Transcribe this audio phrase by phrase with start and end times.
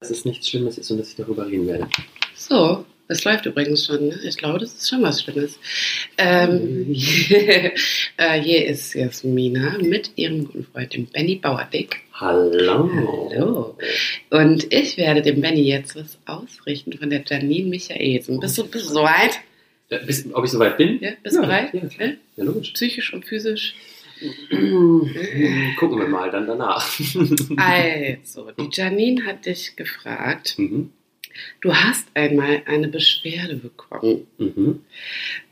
[0.00, 1.86] dass es nichts Schlimmes ist und dass ich darüber reden werde.
[2.34, 4.08] So, das läuft übrigens schon.
[4.08, 4.18] Ne?
[4.24, 5.58] Ich glaube, das ist schon was Schlimmes.
[6.16, 6.86] Ähm,
[8.16, 12.00] äh, hier ist Jasmina mit ihrem guten Freund, dem Benny Bauerdick.
[12.14, 12.90] Hallo.
[13.30, 13.76] Hallo.
[14.30, 18.40] Und ich werde dem Benny jetzt was ausrichten von der Janine Michaelsen.
[18.40, 19.40] Bist du, bist du soweit?
[19.90, 20.98] Ja, bis, ob ich soweit bin?
[21.02, 21.74] Ja, bist du Ja, bereit?
[21.74, 22.06] Ja?
[22.06, 22.72] Ja, logisch.
[22.72, 23.74] Psychisch und physisch.
[25.78, 26.86] Gucken wir mal dann danach.
[27.56, 30.90] Also, die Janine hat dich gefragt, mhm.
[31.60, 34.26] du hast einmal eine Beschwerde bekommen.
[34.38, 34.80] Mhm.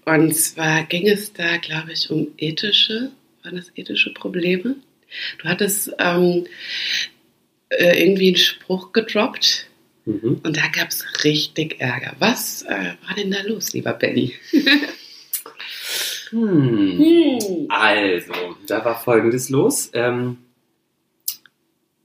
[0.04, 3.10] Und zwar ging es da, glaube ich, um ethische,
[3.42, 4.76] waren das ethische Probleme?
[5.38, 6.46] Du hattest ähm,
[7.70, 9.68] äh, irgendwie einen Spruch gedroppt
[10.08, 10.40] Mhm.
[10.42, 12.16] und da gab es richtig Ärger.
[12.18, 14.34] Was äh, war denn da los, lieber Benny?
[16.30, 17.66] Hm.
[17.68, 18.32] Also,
[18.66, 19.90] da war folgendes los.
[19.94, 20.38] Ähm,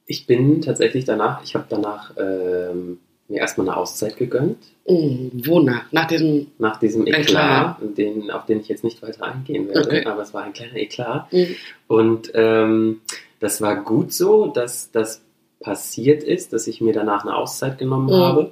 [0.06, 5.90] ich bin tatsächlich danach, ich habe danach ähm, mir erstmal eine Auszeit gegönnt, Mm, wonach?
[5.94, 6.48] Nach diesem.
[6.60, 7.78] nach diesem Eklat.
[7.80, 10.06] Eklat, den, auf den ich jetzt nicht weiter eingehen werde, Okay.
[10.06, 11.32] aber es war ein kleiner Eklat.
[11.32, 11.44] Mm,
[11.88, 13.00] Und ähm,
[13.40, 15.22] das war gut so, dass das
[15.62, 18.12] passiert ist, dass ich mir danach eine Auszeit genommen Mhm.
[18.22, 18.52] habe,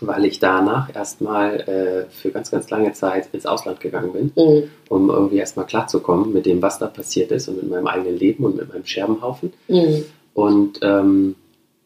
[0.00, 4.70] weil ich danach erstmal äh, für ganz, ganz lange Zeit ins Ausland gegangen bin, mm,
[4.88, 8.44] um irgendwie erstmal klarzukommen mit dem, was da passiert ist und mit meinem eigenen Lem
[8.44, 9.52] und mit meinem Scherbenhaufen.
[9.68, 10.02] mm.
[10.34, 11.34] Und ähm,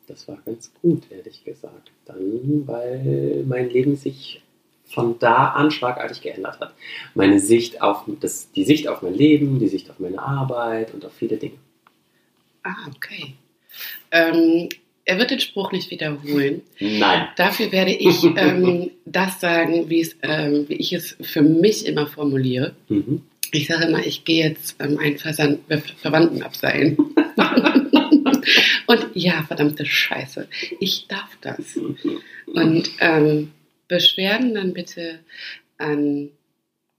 [0.07, 1.91] das war ganz gut, ehrlich gesagt.
[2.05, 4.43] Dann, weil mein Leben sich
[4.87, 6.75] von da an schlagartig geändert hat.
[7.15, 11.05] Meine Sicht auf das, die Sicht auf mein Leben, die Sicht auf meine Arbeit und
[11.05, 11.57] auf viele Dinge.
[12.63, 13.35] Ah, okay.
[14.11, 14.69] Ähm,
[15.05, 16.63] er wird den Spruch nicht wiederholen.
[16.81, 17.29] Nein.
[17.37, 19.87] Dafür werde ich ähm, das sagen,
[20.23, 22.75] ähm, wie ich es für mich immer formuliere.
[22.89, 23.23] Mhm.
[23.53, 26.97] Ich sage immer, ich gehe jetzt ähm, einen Versand Ver Verwandten abseilen.
[28.87, 30.49] Und ja, verdammte Scheiße,
[30.81, 31.79] ich darf das.
[32.47, 33.53] Und ähm,
[33.89, 35.21] Beschwerden dann bitte
[35.79, 36.31] an,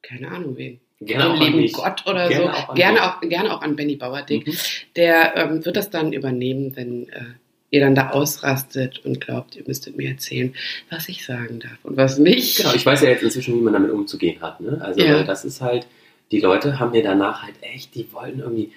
[0.01, 1.71] keine Ahnung wen, Gerne auch an lieben.
[1.73, 2.49] Gott oder Gerne so.
[2.51, 4.47] auch gerne, auch, gerne auch an Benny Bauerdick.
[4.47, 4.53] Mhm.
[4.95, 7.25] Der ähm, wird das dann übernehmen, wenn äh,
[7.71, 10.53] ihr dann da ausrastet und glaubt, ihr müsstet mir erzählen,
[10.89, 12.57] was ich sagen darf und was nicht.
[12.57, 14.61] Genau, ich weiß ja jetzt inzwischen, wie man damit umzugehen hat.
[14.61, 14.79] Ne?
[14.81, 15.23] Also Ja.
[15.23, 15.87] das ist halt,
[16.31, 18.71] die Leute haben mir danach halt echt, die wollen irgendwie,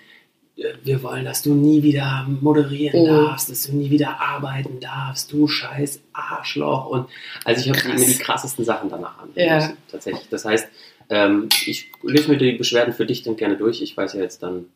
[0.57, 3.07] äh, wir wollen, dass du nie wieder moderieren Mhm.
[3.09, 6.87] darfst, dass du nie wieder arbeiten darfst, du scheiß Arschloch.
[6.87, 7.09] Und
[7.45, 9.29] also ich habe mir die krassesten Sachen danach an.
[9.35, 9.73] Ja.
[9.91, 10.29] Tatsächlich.
[10.31, 10.67] Das heißt,
[11.11, 13.81] ähm, ich lese mir die Beschwerden für dich dann gerne durch.
[13.81, 14.67] Ich weiß ja jetzt dann.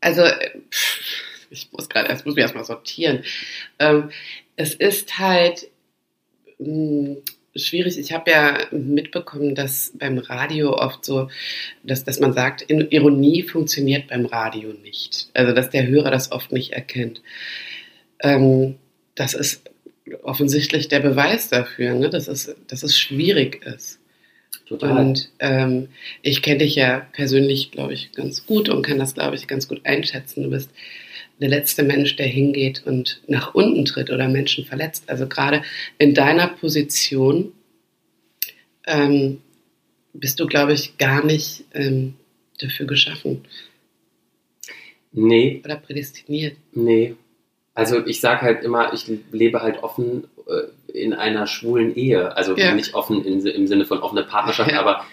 [0.00, 1.00] Also, äh, pff,
[1.54, 3.24] ich muss gerade erst, muss mich erstmal sortieren.
[3.78, 4.10] Ähm,
[4.56, 5.68] es ist halt
[6.58, 7.16] mh,
[7.56, 7.98] schwierig.
[7.98, 11.28] Ich habe ja mitbekommen, dass beim Radio oft so,
[11.82, 15.28] dass, dass man sagt, In- Ironie funktioniert beim Radio nicht.
[15.34, 17.22] Also, dass der Hörer das oft nicht erkennt.
[18.20, 18.76] Ähm,
[19.14, 19.62] das ist
[20.22, 22.10] offensichtlich der Beweis dafür, ne?
[22.10, 24.00] dass, es, dass es schwierig ist.
[24.66, 24.96] Total.
[24.96, 25.88] Und ähm,
[26.22, 29.68] ich kenne dich ja persönlich, glaube ich, ganz gut und kann das, glaube ich, ganz
[29.68, 30.42] gut einschätzen.
[30.42, 30.70] Du bist
[31.40, 35.04] der letzte Mensch, der hingeht und nach unten tritt oder Menschen verletzt.
[35.08, 35.62] Also gerade
[35.98, 37.52] in deiner Position
[38.86, 39.40] ähm,
[40.12, 42.14] bist du, glaube ich, gar nicht ähm,
[42.60, 43.44] dafür geschaffen
[45.12, 46.56] nee, oder prädestiniert.
[46.72, 47.14] Nee.
[47.74, 52.36] Also ich sage halt immer, ich lebe halt offen äh, in einer schwulen Ehe.
[52.36, 52.74] Also Ja.
[52.74, 54.80] nicht offen im, im Sinne von offene Partnerschaft, Ja.
[54.80, 55.04] aber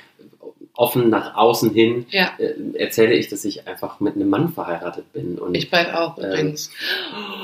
[0.82, 5.14] offen nach außen hin Ja, äh, erzähle ich, dass ich einfach mit einem Mann verheiratet
[5.14, 5.38] bin.
[5.38, 6.26] Und ich bald auch Ähm.
[6.26, 6.72] übrigens.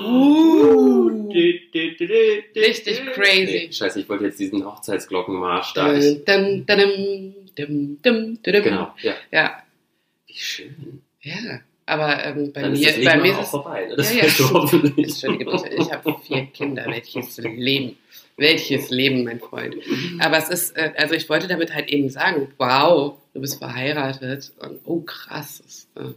[0.04, 1.30] Uh.
[2.56, 3.68] Richtig crazy.
[3.68, 5.94] Nee, scheiße, ich wollte jetzt diesen Hochzeitsglockenmarsch da.
[5.94, 8.40] Dum, dum, dum.
[8.44, 9.14] genau, ja.
[9.32, 9.64] Ja,
[10.26, 11.02] Wie schön.
[11.22, 11.60] ja.
[11.86, 13.86] Aber ähm, bei Dann mir, ist das bei mir auch ist es vorbei.
[13.88, 13.96] Ne?
[13.96, 14.54] Das Ja, ja.
[14.54, 14.98] hoffentlich.
[15.24, 16.86] Entschuldige bitte, ich habe vier Kinder.
[16.88, 17.98] Welches Leben.
[18.36, 19.76] Welches Leben, mein Freund.
[20.20, 24.52] Aber es ist, äh, also ich wollte damit halt eben sagen, wow, du bist verheiratet
[24.60, 25.62] und oh krass.
[25.96, 26.14] Das, äh,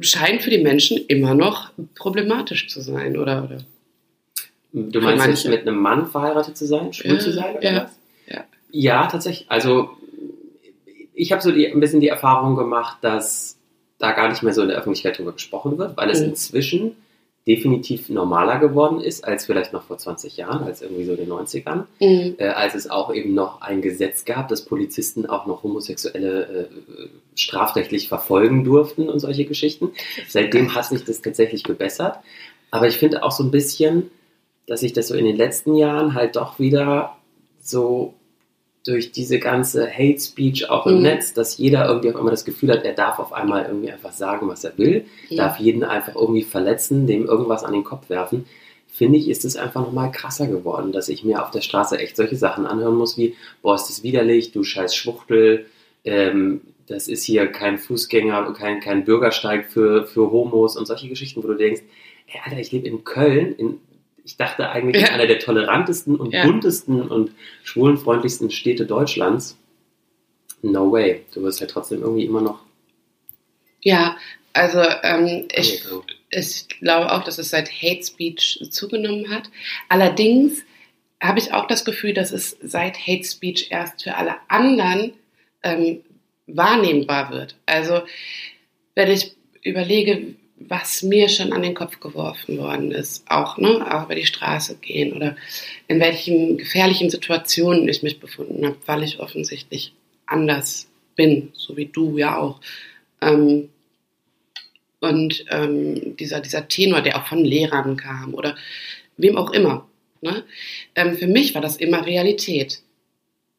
[0.00, 3.44] scheint für die Menschen immer noch problematisch zu sein, oder?
[3.44, 3.58] oder?
[4.72, 5.50] Du meinst manche.
[5.50, 7.90] mit einem Mann verheiratet zu sein, schwul Ja, zu sein oder ja, was?
[8.26, 8.44] ja.
[8.70, 9.50] Ja, tatsächlich.
[9.50, 9.90] Also
[11.14, 13.56] ich habe so die, ein bisschen die Erfahrung gemacht, dass
[13.98, 16.30] da gar nicht mehr so in der Öffentlichkeit drüber gesprochen wird, weil es Mhm.
[16.30, 16.96] inzwischen
[17.46, 21.84] definitiv normaler geworden ist als vielleicht noch vor 20 Jahren, als irgendwie so den 90ern,
[22.00, 22.36] Mhm.
[22.38, 27.08] äh, als es auch eben noch ein Gesetz gab, dass Polizisten auch noch Homosexuelle äh,
[27.34, 29.92] strafrechtlich verfolgen durften und solche Geschichten.
[30.26, 32.18] Seitdem hat sich das tatsächlich gebessert.
[32.70, 34.10] Aber ich finde auch so ein bisschen,
[34.66, 37.16] dass sich das so in den letzten Jahren halt doch wieder
[37.60, 38.14] so
[38.84, 41.02] durch diese ganze Hate Speech auch im Mhm.
[41.02, 44.12] Netz, dass jeder irgendwie auf einmal das Gefühl hat, er darf auf einmal irgendwie einfach
[44.12, 45.36] sagen, was er will, Mhm.
[45.36, 48.44] darf jeden einfach irgendwie verletzen, dem irgendwas an den Kopf werfen,
[48.88, 52.14] finde ich, ist es einfach nochmal krasser geworden, dass ich mir auf der Straße echt
[52.16, 55.66] solche Sachen anhören muss wie, boah, ist das widerlich, du scheiß Schwuchtel,
[56.04, 61.42] ähm, das ist hier kein Fußgänger, kein, kein Bürgersteig für, für Homos und solche Geschichten,
[61.42, 61.80] wo du denkst,
[62.26, 63.78] ey, Alter, ich lebe in Köln, in,
[64.24, 65.08] ich dachte eigentlich Ja.
[65.08, 66.44] in einer der tolerantesten und Ja.
[66.46, 67.32] buntesten und
[67.62, 69.56] schwulenfreundlichsten Städte Deutschlands.
[70.62, 71.24] No way.
[71.34, 72.60] Du wirst halt trotzdem irgendwie immer noch
[73.82, 74.16] Ja,
[74.54, 75.84] also ähm, ich,
[76.30, 79.50] ich glaube auch, dass es seit Hate Speech zugenommen hat.
[79.90, 80.62] Allerdings
[81.22, 85.12] habe ich auch das Gefühl, dass es seit Hate Speech erst für alle anderen
[85.62, 86.00] ähm,
[86.46, 87.56] wahrnehmbar wird.
[87.66, 88.02] Also
[88.94, 89.32] wenn ich
[89.62, 94.26] überlege, was mir schon an den Kopf geworfen worden ist, auch, ne, auch über die
[94.26, 95.36] Straße gehen oder
[95.88, 99.92] in welchen gefährlichen Situationen ich mich befunden habe, weil ich offensichtlich
[100.26, 100.86] anders
[101.16, 102.60] bin, so wie du ja auch.
[103.20, 103.68] Ähm,
[105.00, 108.56] und ähm, dieser, dieser Tenor, der auch von Lehrern kam oder
[109.16, 109.86] wem auch immer.
[110.22, 110.44] Ne?
[110.94, 112.80] Ähm, für mich war das immer Realität.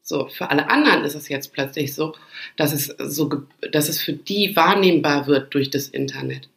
[0.02, 2.14] So, für alle anderen ist es jetzt plötzlich so,
[2.56, 3.42] dass es so,
[3.72, 6.48] dass es für die wahrnehmbar wird durch das Internet.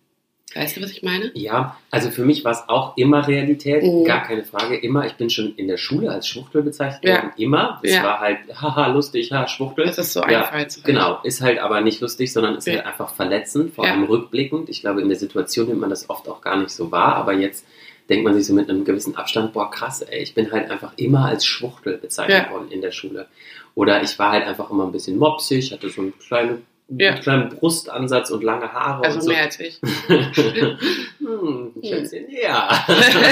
[0.55, 1.29] Weißt du, was ich meine?
[1.35, 4.03] Ja, also für mich war es auch immer Realität, Mhm.
[4.05, 4.75] gar keine Frage.
[4.77, 7.15] Immer, ich bin schon in der Schule als Schwuchtel bezeichnet Ja.
[7.17, 7.31] worden.
[7.37, 7.79] Immer.
[7.83, 8.03] Es Ja.
[8.03, 9.85] war halt, haha, lustig, ha, Schwuchtel.
[9.85, 10.49] Das ist so Ja.
[10.83, 12.75] Genau, ist halt aber nicht lustig, sondern ist Ja.
[12.77, 14.69] halt einfach verletzend, vor allem rückblickend.
[14.69, 17.33] Ich glaube, in der Situation nimmt man das oft auch gar nicht so wahr, aber
[17.33, 17.65] jetzt
[18.09, 20.93] denkt man sich so mit einem gewissen Abstand, boah, krass, ey, ich bin halt einfach
[20.95, 23.27] immer als Schwuchtel bezeichnet worden in der Schule.
[23.75, 26.63] Oder ich war halt einfach immer ein bisschen mopsig, hatte so einen kleinen,
[26.97, 27.11] Ja.
[27.11, 29.27] einen kleinen Brustansatz und lange Haare Also so.
[29.29, 29.79] mehr als ich.
[30.07, 32.85] hm, Schätzchen, ja.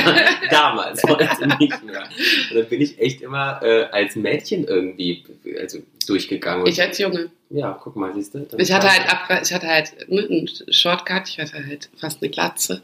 [0.52, 2.04] Damals, heute nicht mehr.
[2.52, 5.24] Und dann bin ich echt immer äh, als Mädchen irgendwie
[5.60, 6.68] also durchgegangen.
[6.68, 7.32] Ich als Junge.
[7.50, 8.46] ja, guck mal, siehst du.
[8.58, 12.82] Ich hatte halt, ich hatte halt ne, einen Shortcut, ich hatte halt fast eine Glatze,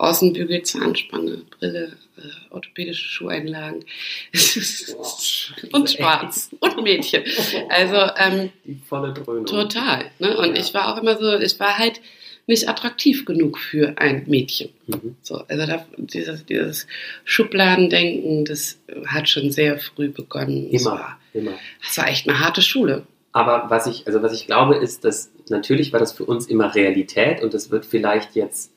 [0.00, 2.22] Außenbügel, Zahnspange, Brille, äh,
[2.54, 3.84] orthopädische Schuheinlagen
[5.72, 7.22] und schwarz und Mädchen.
[7.68, 9.46] Also ähm, die volle Dröhnung.
[9.46, 10.10] total.
[10.18, 10.36] Ne?
[10.36, 10.62] Und Ja.
[10.62, 12.00] ich war auch immer so, ich war halt
[12.46, 14.70] nicht attraktiv genug für ein Mädchen.
[14.86, 15.16] Mhm.
[15.22, 16.86] So, also da, dieses, dieses
[17.24, 20.68] Schubladendenken, das hat schon sehr früh begonnen.
[20.72, 21.52] Das Immer, war, immer.
[21.84, 23.06] das war echt eine harte Schule.
[23.32, 26.74] Aber was ich, also was ich glaube, ist, dass natürlich war das für uns immer
[26.74, 28.72] Realität und das wird vielleicht jetzt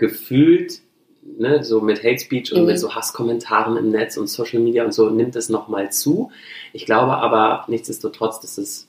[0.00, 0.80] gefühlt,
[1.22, 2.66] ne, so mit Hate Speech und Mhm.
[2.66, 6.32] mit so Hasskommentaren im Netz und Social Media und so nimmt es nochmal zu.
[6.72, 8.88] Ich glaube aber nichtsdestotrotz, dass es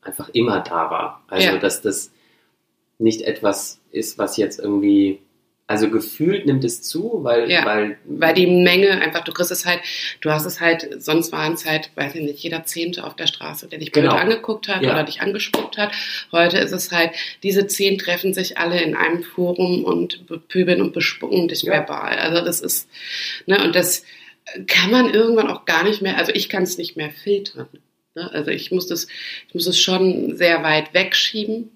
[0.00, 1.22] einfach immer da war.
[1.28, 1.58] Also Ja.
[1.58, 2.10] dass das
[2.98, 5.20] nicht etwas ist, was jetzt irgendwie,
[5.70, 7.64] also gefühlt nimmt es zu, weil, Ja.
[7.64, 9.80] weil, Weil die Menge einfach, du kriegst es halt,
[10.20, 13.26] du hast es halt, sonst waren es halt, weiß ich nicht, jeder Zehnte auf der
[13.28, 14.16] Straße, der dich blöd Genau.
[14.16, 14.92] angeguckt hat Ja.
[14.92, 15.92] oder dich angespuckt hat.
[16.32, 17.12] Heute ist es halt,
[17.44, 21.72] diese zehn treffen sich alle in einem Forum und bepöbeln und bespucken dich Ja.
[21.72, 22.18] verbal.
[22.18, 22.88] Also das ist,
[23.46, 24.04] ne, und das
[24.66, 27.68] kann man irgendwann auch gar nicht mehr, also ich kann es nicht mehr filtern.
[28.16, 28.28] Ne?
[28.32, 29.06] Also ich muss das,
[29.46, 31.70] ich muss es schon sehr weit wegschieben,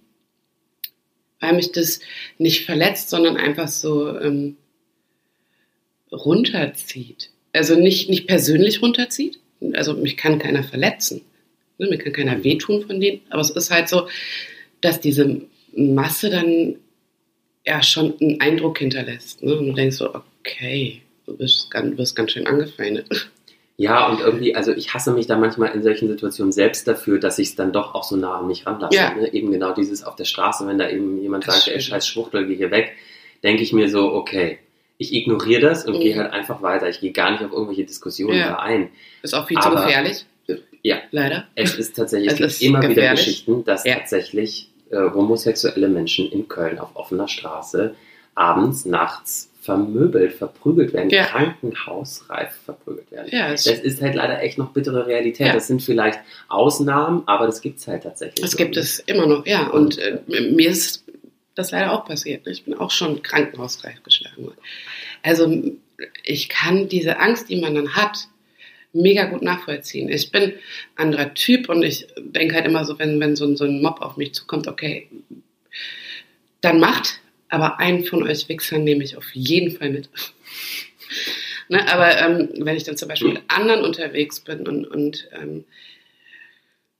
[1.41, 2.01] weil mich das
[2.39, 4.57] nicht verletzt, sondern einfach so, ähm,
[6.15, 7.31] runterzieht.
[7.53, 9.39] Also nicht, nicht persönlich runterzieht.
[9.75, 11.23] Also mich kann keiner verletzen.
[11.79, 13.21] Ne, mir kann keiner wehtun von denen.
[13.31, 14.09] Aber es ist halt so,
[14.81, 15.43] dass diese
[15.75, 16.77] Masse dann
[17.67, 19.43] ja schon einen Eindruck hinterlässt.
[19.43, 19.55] Ne?
[19.57, 23.31] Und du denkst so, okay, du bist ganz, wirst ganz schön angefeindet.
[23.77, 27.39] Ja, und irgendwie, also ich hasse mich da manchmal in solchen Situationen selbst dafür, dass
[27.41, 28.97] ich es dann doch auch so nah an mich ranlasse.
[28.97, 29.15] Ja.
[29.15, 29.33] Ne?
[29.33, 32.47] Eben genau dieses auf der Straße, wenn da eben jemand Das sagt, ey, scheiß Schwuchtel,
[32.47, 32.93] geh hier weg,
[33.43, 34.59] denke ich mir so, okay,
[34.97, 36.01] ich ignoriere das und Mhm.
[36.01, 36.89] gehe halt einfach weiter.
[36.89, 38.51] Ich gehe gar nicht auf irgendwelche Diskussionen Ja.
[38.51, 38.91] da ein.
[39.23, 40.25] Ist auch viel zu Aber- gefährlich.
[40.83, 40.99] Ja.
[41.11, 41.49] Leider.
[41.57, 43.25] Es ist tatsächlich, Es es gibt immer wieder gefährlich.
[43.25, 43.95] Geschichten, dass Ja.
[43.97, 47.95] tatsächlich äh, homosexuelle Menschen in Köln auf offener Straße
[48.37, 51.25] abends, nachts vermöbelt, verprügelt werden, Ja.
[51.25, 53.29] krankenhausreif verprügelt werden.
[53.33, 55.47] Ja, es, Das ist halt leider echt noch bittere Realität.
[55.47, 55.53] Ja.
[55.55, 58.43] Das sind vielleicht Ausnahmen, aber das gibt es halt tatsächlich.
[58.43, 58.57] das so.
[58.59, 59.69] gibt es immer noch, ja.
[59.69, 60.21] Und äh,
[60.53, 61.05] mir ist
[61.55, 62.47] das leider auch passiert.
[62.47, 64.59] Ich bin auch schon krankenhausreif geschlagen worden.
[65.23, 65.63] Also
[66.25, 68.29] ich kann diese Angst, die man dann hat,
[68.93, 70.09] mega gut nachvollziehen.
[70.09, 70.53] Ich bin
[70.97, 74.03] anderer Typ und ich denke halt immer so, wenn, wenn so, ein- so ein Mob
[74.03, 75.09] auf mich zukommt, okay,
[76.61, 77.21] dann macht,
[77.55, 80.09] aber einen von euch Wichsern nehme ich auf jeden Fall mit.
[81.69, 85.65] ne, aber ähm, wenn ich dann zum Beispiel mit anderen unterwegs bin und, und ähm,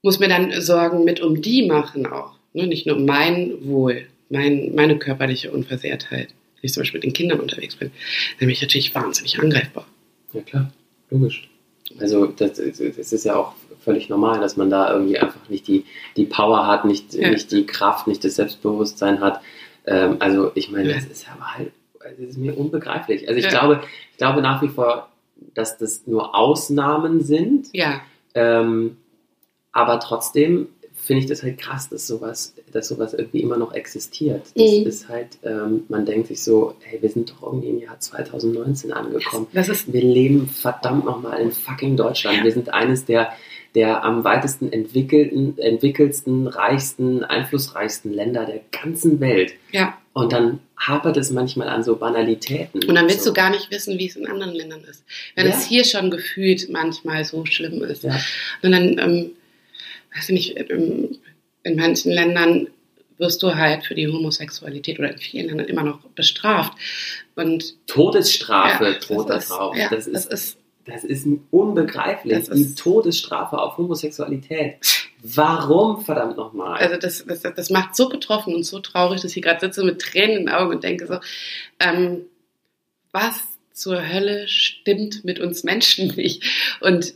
[0.01, 2.33] muss mir dann Sorgen mit um die machen auch.
[2.53, 2.67] Ne?
[2.67, 6.29] Nicht nur um mein Wohl, mein, meine körperliche Unversehrtheit.
[6.29, 7.91] Wenn ich zum Beispiel mit den Kindern unterwegs bin,
[8.39, 9.87] dann bin ich natürlich wahnsinnig angreifbar.
[10.33, 10.71] Ja, klar,
[11.09, 11.49] logisch.
[11.99, 15.85] Also, das, das ist ja auch völlig normal, dass man da irgendwie einfach nicht die,
[16.17, 17.29] die Power hat, nicht, Ja.
[17.29, 19.41] nicht die Kraft, nicht das Selbstbewusstsein hat.
[19.87, 20.95] Ähm, also, ich meine, Ja.
[20.95, 21.71] das ist aber halt,
[22.19, 23.27] es ist mir unbegreiflich.
[23.27, 23.51] Also ich Ja.
[23.51, 25.09] glaube, ich glaube nach wie vor,
[25.53, 27.67] dass das nur Ausnahmen sind.
[27.73, 28.01] Ja,
[28.37, 28.97] Ähm,
[29.71, 34.41] aber trotzdem finde ich das halt krass, dass sowas, dass sowas irgendwie immer noch existiert.
[34.55, 34.85] Das Mhm.
[34.87, 38.91] ist halt, ähm, man denkt sich so, hey, wir sind doch irgendwie im Jahr 2019
[38.91, 39.47] angekommen.
[39.53, 42.39] das ist Wir leben verdammt nochmal in fucking Deutschland.
[42.39, 42.43] Ja.
[42.43, 43.31] Wir sind eines der,
[43.75, 49.53] der am weitesten entwickelten, entwickelsten, reichsten, einflussreichsten Länder der ganzen Welt.
[49.71, 49.97] ja.
[50.13, 52.81] Und dann hapert es manchmal an so Banalitäten.
[52.85, 53.31] Und dann willst so.
[53.31, 55.03] du gar nicht wissen, wie es in anderen Ländern ist.
[55.35, 55.51] Wenn Ja.
[55.53, 58.03] es hier schon gefühlt manchmal so schlimm ist.
[58.03, 58.17] Ja.
[58.63, 59.31] Und dann, ähm,
[60.15, 61.17] weiß ich nicht, ähm,
[61.63, 62.67] in manchen Ländern
[63.17, 66.71] wirst du halt für die Homosexualität oder in vielen Ländern immer noch bestraft.
[67.35, 69.75] Und Todesstrafe ja, droht da das drauf.
[69.75, 72.45] ja, das, das ist, ist, das ist unbegreiflich.
[72.45, 74.75] Das die ist- Todesstrafe auf Homosexualität.
[75.23, 76.77] Warum, verdammt nochmal?
[76.79, 79.99] also das, das, das macht so betroffen und so traurig, dass ich gerade sitze mit
[79.99, 81.17] Tränen in den Augen und denke so,
[81.79, 82.25] ähm,
[83.11, 83.41] was
[83.73, 86.43] zur Hölle stimmt mit uns Menschen nicht?
[86.81, 87.15] Und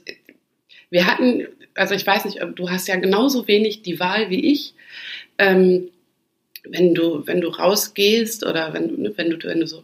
[0.89, 1.45] wir hatten,
[1.75, 4.73] also ich weiß nicht, du hast ja genauso wenig die Wahl wie ich.
[5.37, 5.89] Ähm,
[6.63, 9.83] wenn du, wenn du rausgehst oder wenn, wenn du, wenn du so,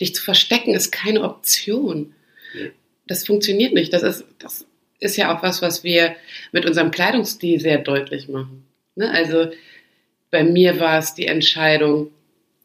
[0.00, 2.14] dich zu verstecken, ist keine Option.
[2.54, 2.70] Nee.
[3.08, 3.92] Das funktioniert nicht.
[3.92, 4.66] Das ist, das
[5.00, 6.14] ist ja auch was, was wir
[6.52, 8.64] mit unserem Kleidungsstil sehr deutlich machen.
[8.94, 9.10] Ne?
[9.10, 9.50] Also
[10.30, 12.10] bei mir war es die Entscheidung,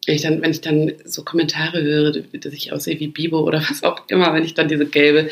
[0.06, 3.60] wenn ich, dann, wenn ich dann so Kommentare höre, dass ich aussehe wie Bibo oder
[3.70, 5.30] was auch immer, wenn ich dann diese gelbe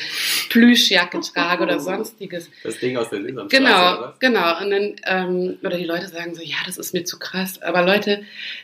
[0.49, 2.49] Plüschjacke trage oder sonstiges.
[2.63, 4.63] das Ding aus der Sesamstraße, Genau, oder genau.
[4.63, 7.61] Und dann, ähm, oder die Leute sagen so, ja, das ist mir zu krass.
[7.61, 8.23] Aber Leute,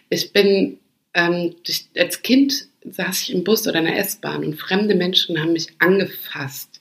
[0.08, 0.78] ich bin,
[1.12, 1.54] ähm,
[1.96, 5.68] als Kind saß ich im Bus oder in der S-Bahn und fremde Menschen haben mich
[5.78, 6.80] angefasst.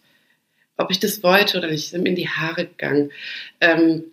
[0.77, 3.11] Ob ich das wollte oder nicht, sind mir in die Haare gegangen.
[3.61, 4.03] Ähm?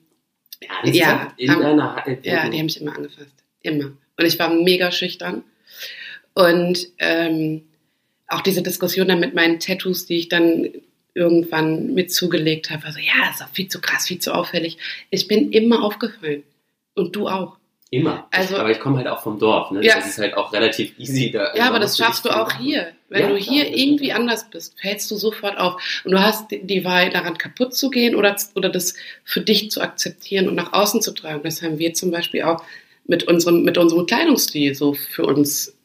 [0.95, 1.79] Ja, in haben-
[2.23, 3.35] ja, die haben mich immer angefasst.
[3.61, 3.93] Immer.
[4.17, 5.43] Und ich war mega schüchtern.
[6.35, 7.63] Und ähm,
[8.29, 10.69] auch diese Diskussion dann mit meinen Tattoos, die ich dann
[11.13, 14.79] irgendwann mit zugelegt habe, also ja, ist doch viel zu krass, viel zu auffällig.
[15.11, 16.43] Ich bin immer aufgefallen.
[16.95, 17.57] Und du auch.
[17.97, 18.27] Immer.
[18.31, 19.71] Also- aber ich komme halt auch vom Dorf.
[19.71, 19.85] Ne?
[19.85, 19.97] Ja.
[19.97, 21.31] Das ist halt auch relativ easy.
[21.31, 22.65] Da, Ja, aber da das schaffst du auch machen.
[22.65, 22.89] hier.
[23.09, 24.21] Wenn Ja, du klar, hier das irgendwie stimmt.
[24.21, 25.81] anders bist, fällst du sofort auf.
[26.05, 29.71] Und du hast die- die Wahl, daran kaputt zu gehen oder, oder das für dich
[29.71, 31.43] zu akzeptieren und nach außen zu tragen.
[31.45, 32.63] Das haben wir zum Beispiel auch
[33.07, 35.77] mit unserem, mit unserem Kleidungsstil so für uns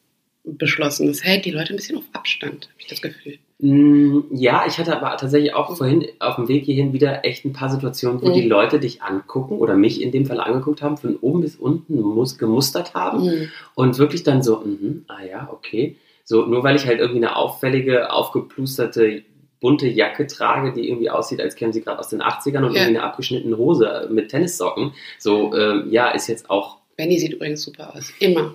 [0.44, 1.06] beschlossen.
[1.06, 3.38] Das hält die Leute ein bisschen auf Abstand, habe ich das Gefühl.
[3.62, 7.52] Mm, Ja, ich hatte aber tatsächlich auch vorhin auf dem Weg hierhin wieder echt ein
[7.52, 8.32] paar Situationen, wo Mhm.
[8.34, 12.00] die Leute dich angucken oder mich in dem Fall angeguckt haben, von oben bis unten
[12.00, 13.48] mus gemustert haben Mhm.
[13.74, 15.96] und wirklich dann so, mhm, ah ja, okay.
[16.24, 19.22] So, nur weil ich halt irgendwie eine auffällige, aufgeplusterte,
[19.60, 22.80] bunte Jacke trage, die irgendwie aussieht, als käme sie gerade aus den 80ern und Ja.
[22.82, 24.92] irgendwie eine abgeschnittene Hose mit Tennissocken.
[25.18, 26.78] So, ähm, ja, ist jetzt auch.
[26.96, 28.10] Benny sieht übrigens super aus.
[28.20, 28.54] Immer.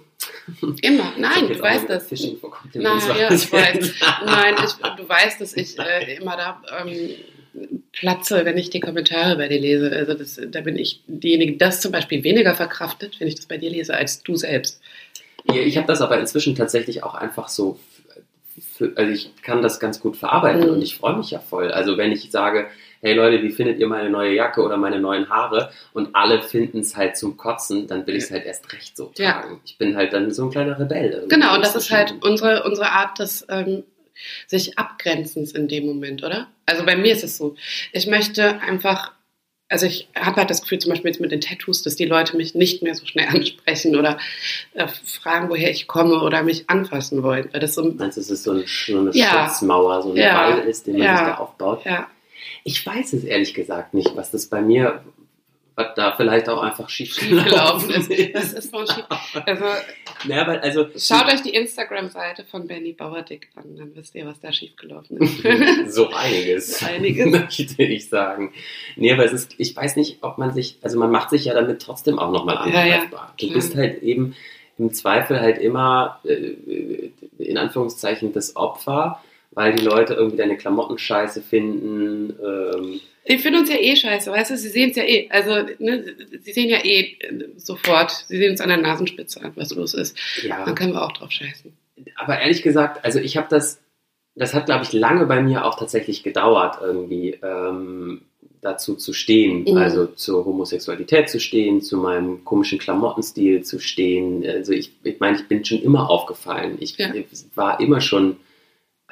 [0.82, 1.14] Immer.
[1.18, 2.10] Nein, du weißt das.
[2.12, 3.94] Nein, ja, ich weiß.
[4.26, 7.10] Nein, ich, du weißt, dass ich äh, immer da ähm,
[7.92, 9.92] platze, wenn ich die Kommentare bei dir lese.
[9.92, 13.46] Also das, da bin ich diejenige, die das zum Beispiel weniger verkraftet, wenn ich das
[13.46, 14.82] bei dir lese, als du selbst.
[15.54, 17.80] Ich habe das aber inzwischen tatsächlich auch einfach so,
[18.58, 20.70] f- f- also ich kann das ganz gut verarbeiten Mhm.
[20.76, 21.72] und ich freue mich ja voll.
[21.72, 22.68] Also wenn ich sage,
[23.06, 26.80] hey Leute, wie findet ihr meine neue Jacke oder meine neuen Haare und alle finden
[26.80, 29.42] es halt zum Kotzen, dann will ich es halt erst recht so Ja.
[29.42, 29.62] tragen.
[29.64, 31.12] Ich bin halt dann so ein kleiner Rebell.
[31.12, 33.84] irgendwie Genau, und das ist halt unsere, unsere Art des ähm,
[34.48, 36.48] sich Abgrenzens in dem Moment, oder?
[36.66, 37.56] Also bei mir ist es so.
[37.92, 39.12] Ich möchte einfach,
[39.70, 42.36] also ich habe halt das Gefühl, zum Beispiel jetzt mit den Tattoos, dass die Leute
[42.38, 44.18] mich nicht mehr so schnell ansprechen oder
[44.74, 47.50] äh, fragen, woher ich komme oder mich anfassen wollen.
[47.52, 49.48] Weil das so, Meinst du, es ist so, ein, so eine Ja.
[49.48, 50.34] Schutzmauer, so ein Ja.
[50.34, 51.18] Wall ist, den man Ja.
[51.18, 51.86] sich da aufbaut?
[51.86, 52.08] ja,
[52.64, 55.04] Ich weiß es ehrlich gesagt nicht, was das bei mir,
[55.76, 58.10] was da vielleicht auch einfach schief schief gelaufen ist.
[58.34, 59.04] Das ist voll schief.
[59.46, 59.66] Also
[60.24, 64.40] Naja, weil, also, schaut euch die Instagram-Seite von Benny Bauerdick an, dann wisst ihr, was
[64.40, 65.44] da schiefgelaufen ist.
[65.94, 66.82] so einiges.
[66.84, 67.26] Einiges.
[67.28, 68.54] Möchte ich sagen.
[68.96, 71.54] Nee, aber es ist, ich weiß nicht, ob man sich, also man macht sich ja
[71.54, 73.34] damit trotzdem auch nochmal Ja, ja, angreifbar.
[73.38, 74.36] du bist halt eben
[74.78, 76.54] im Zweifel halt immer, äh,
[77.38, 79.22] in Anführungszeichen, das Opfer,
[79.56, 82.34] weil die Leute irgendwie deine Klamotten scheiße finden.
[82.44, 84.58] Ähm, Die finden uns ja eh scheiße, weißt du?
[84.58, 85.28] Sie sehen es ja eh.
[85.32, 86.06] Also, ne,
[86.42, 88.12] sie sehen ja eh äh, sofort.
[88.28, 90.16] Sie sehen uns an der Nasenspitze an, was los ist.
[90.44, 90.64] ja.
[90.66, 91.74] Dann können wir auch drauf scheißen.
[92.18, 93.80] aber ehrlich gesagt, also ich habe das,
[94.36, 98.22] das hat glaube ich lange bei mir auch tatsächlich gedauert, irgendwie ähm,
[98.62, 99.78] dazu zu stehen, Mhm.
[99.78, 104.44] also zur Homosexualität zu stehen, zu meinem komischen Klamottenstil zu stehen.
[104.46, 106.78] Also ich, ich meine, ich bin schon immer aufgefallen.
[106.82, 107.14] Ich Ja.
[107.56, 108.38] war immer schon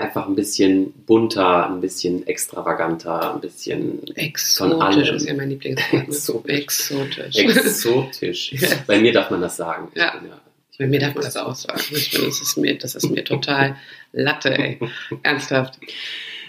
[0.03, 5.15] einfach ein bisschen bunter, ein bisschen extravaganter, ein bisschen Von Exotisch allem.
[5.15, 6.47] ist ja mein Lieblingswort.
[6.47, 6.53] ne?
[6.53, 7.35] Exotisch.
[7.35, 8.53] Exotisch.
[8.59, 8.69] Ja.
[8.87, 9.91] Bei mir darf man das sagen.
[9.95, 10.11] Ja.
[10.17, 10.39] bin ja,
[10.79, 11.81] meine, mir darf man das auch sagen.
[11.91, 13.75] Ich finde, das ist mir, das ist mir total
[14.11, 14.79] Latte, ey.
[15.23, 15.79] Ernsthaft.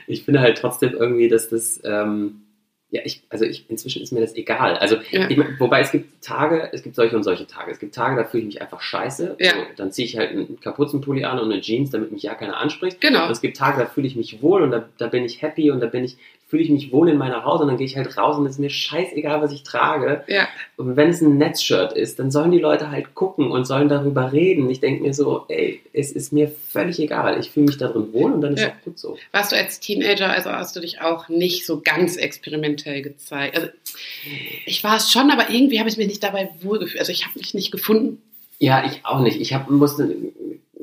[0.06, 2.42] Ich finde halt trotzdem irgendwie, dass das, ähm,
[2.94, 4.76] ja, ich, also ich, inzwischen ist mir das egal.
[4.76, 5.28] Also, Ja.
[5.28, 7.72] ich, wobei es gibt Tage, es gibt solche und solche Tage.
[7.72, 9.34] Es gibt Tage, da fühle ich mich einfach scheiße.
[9.40, 9.50] Ja.
[9.50, 12.56] So, dann ziehe ich halt einen Kapuzenpulli an und eine Jeans, damit mich ja keiner
[12.56, 13.00] anspricht.
[13.00, 13.24] Genau.
[13.24, 15.72] Und es gibt Tage, da fühle ich mich wohl und da, da bin ich happy
[15.72, 17.96] und da bin ich, fühle ich mich wohl in meiner Haut und dann gehe ich
[17.96, 20.22] halt raus und es ist mir scheißegal, was ich trage.
[20.28, 20.46] Ja,
[20.76, 24.32] Und wenn es ein Netzshirt ist, dann sollen die Leute halt gucken und sollen darüber
[24.32, 24.68] reden.
[24.70, 27.40] Ich denke mir so, ey, es ist mir völlig egal.
[27.40, 28.68] Ich fühle mich da drin wohl und dann ist Ja.
[28.68, 29.16] auch gut so.
[29.32, 33.56] warst du als Teenager, also hast du dich auch nicht so ganz experimentell gezeigt.
[33.56, 33.68] Also
[34.66, 37.00] ich war es schon, aber irgendwie habe ich mich nicht dabei wohlgefühlt.
[37.00, 38.20] Also ich habe mich nicht gefunden.
[38.58, 39.40] Ja, ich auch nicht.
[39.40, 40.14] Ich hab, musste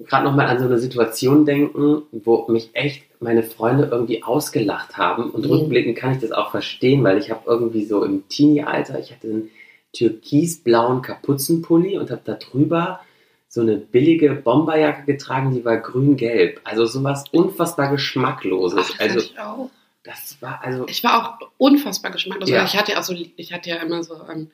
[0.08, 4.98] gerade noch mal an so eine Situation denken, wo mich echt meine Freunde irgendwie ausgelacht
[4.98, 5.30] haben.
[5.32, 5.52] Und Mhm.
[5.52, 9.28] rückblickend kann ich das auch verstehen, weil ich habe irgendwie so im Teenie-Alter, ich hatte
[9.28, 9.52] einen
[9.94, 13.02] türkisblauen Kapuzenpulli und habe da drüber
[13.48, 16.62] so eine billige Bomberjacke getragen, die war grün-gelb.
[16.64, 18.94] Also sowas unfassbar geschmackloses.
[18.96, 19.70] Ach, also ich auch.
[20.04, 22.50] das war also Ich war auch unfassbar geschmacklos.
[22.50, 22.60] Ja.
[22.60, 24.48] weil Ich hatte ja auch so, ich hatte ja immer so ähm,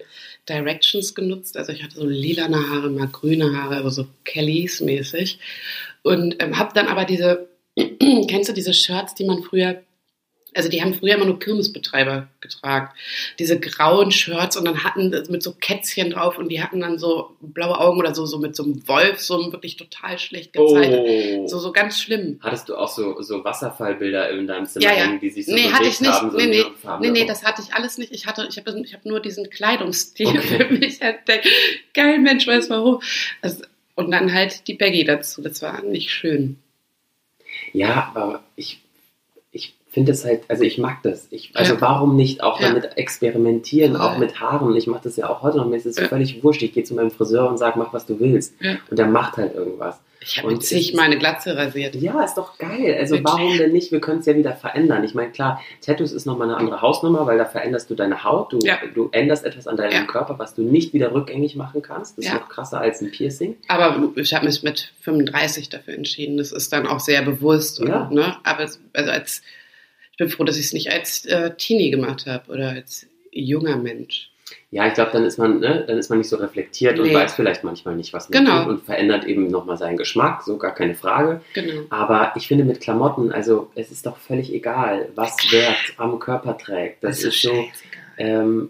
[0.49, 1.55] Directions genutzt.
[1.57, 5.39] Also ich hatte so lilane Haare, mal grüne Haare, also so Kellys mäßig.
[6.01, 7.47] Und ähm, habe dann aber diese,
[8.27, 9.81] kennst du diese Shirts, die man früher,
[10.55, 12.89] also die haben früher immer nur Kirmesbetreiber getragen.
[13.37, 16.97] Diese grauen Shirts und dann hatten das mit so Kätzchen drauf und die hatten dann
[16.97, 20.99] so blaue Augen oder so, so mit so einem Wolf, so wirklich total schlecht gezeichnet.
[21.05, 21.47] oh.
[21.47, 22.39] So, so ganz schlimm.
[22.41, 25.03] Hattest du auch so, so Wasserfallbilder in deinem Zimmer Ja, ja.
[25.05, 26.11] hängen, die sich so Nee, hatte ich nicht.
[26.11, 26.31] haben?
[26.31, 26.63] So nee, nee,
[27.01, 28.11] nee, nee, das hatte ich alles nicht.
[28.11, 30.39] Ich hatte, ich habe ich hab nur diesen Kleidungsstil Okay.
[30.39, 31.47] für mich entdeckt.
[31.93, 33.01] Kein Mensch weiß warum.
[33.43, 35.41] Also, und dann halt die Baggy dazu.
[35.43, 36.57] Das war nicht schön.
[37.73, 38.81] Ja, aber ich,
[39.51, 41.27] ich finde es halt, also ich mag das.
[41.31, 41.81] Ich, also Ja.
[41.81, 42.67] warum nicht auch Ja.
[42.69, 44.01] damit experimentieren, Voll.
[44.01, 44.75] auch mit Haaren?
[44.75, 45.65] Ich mache das ja auch heute noch.
[45.67, 46.07] Mir ist es Ja.
[46.07, 46.61] völlig wurscht.
[46.63, 48.53] Ich gehe zu meinem Friseur und sage, mach was du willst.
[48.89, 49.99] Und der macht halt irgendwas.
[50.19, 51.95] Ich habe es- meine Glatze rasiert.
[51.95, 52.95] Ja, ist doch geil.
[52.99, 53.23] Also Wirklich?
[53.25, 53.91] warum denn nicht?
[53.91, 55.03] Wir können es ja wieder verändern.
[55.03, 58.51] Ich meine, klar, Tattoos ist nochmal eine andere Hausnummer, weil da veränderst du deine Haut.
[58.53, 58.79] Du, Ja.
[58.93, 60.03] du änderst etwas an deinem Ja.
[60.05, 62.17] Körper, was du nicht wieder rückgängig machen kannst.
[62.17, 62.39] Das ist Ja.
[62.39, 63.55] noch krasser als ein Piercing.
[63.67, 66.37] Aber ich habe mich mit 35 dafür entschieden.
[66.37, 67.79] Das ist dann auch sehr bewusst.
[67.79, 68.09] Und, Ja.
[68.11, 68.35] ne?
[68.43, 68.79] Aber also
[69.11, 69.41] als,
[70.11, 73.77] ich bin froh, dass ich es nicht als äh, Teenie gemacht habe oder als junger
[73.77, 74.31] Mensch.
[74.71, 77.13] Ja, ich glaube, dann ist man, ne, dann ist man nicht so reflektiert und Nee.
[77.13, 78.63] weiß vielleicht manchmal nicht, was man Genau.
[78.63, 81.41] tut und verändert eben nochmal seinen Geschmack, so gar keine Frage.
[81.53, 81.83] Genau.
[81.89, 86.57] Aber ich finde mit Klamotten, also es ist doch völlig egal, was wer am Körper
[86.57, 87.03] trägt.
[87.03, 87.71] Das ist so, scheißegal.
[88.17, 88.69] ähm,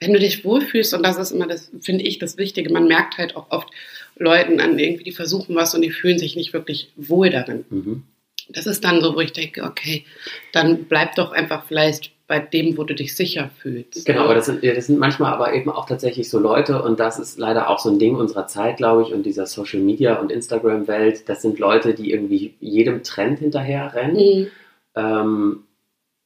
[0.00, 3.18] wenn du dich wohlfühlst, und das ist immer das, finde ich, das Wichtige, man merkt
[3.18, 3.68] halt auch oft
[4.16, 7.64] Leuten an, irgendwie, die versuchen was und die fühlen sich nicht wirklich wohl darin.
[7.70, 8.02] mhm.
[8.50, 10.06] Das ist dann so, wo ich denke, okay,
[10.52, 14.04] dann bleib doch einfach vielleicht bei dem, wo du dich sicher fühlst.
[14.06, 17.18] Genau, aber das sind, das sind manchmal aber eben auch tatsächlich so Leute und das
[17.18, 20.30] ist leider auch so ein Ding unserer Zeit, glaube ich, und dieser Social Media und
[20.30, 21.28] Instagram-Welt.
[21.28, 24.16] Das sind Leute, die irgendwie jedem Trend hinterher rennen.
[24.42, 24.46] Mhm.
[24.94, 25.64] ähm,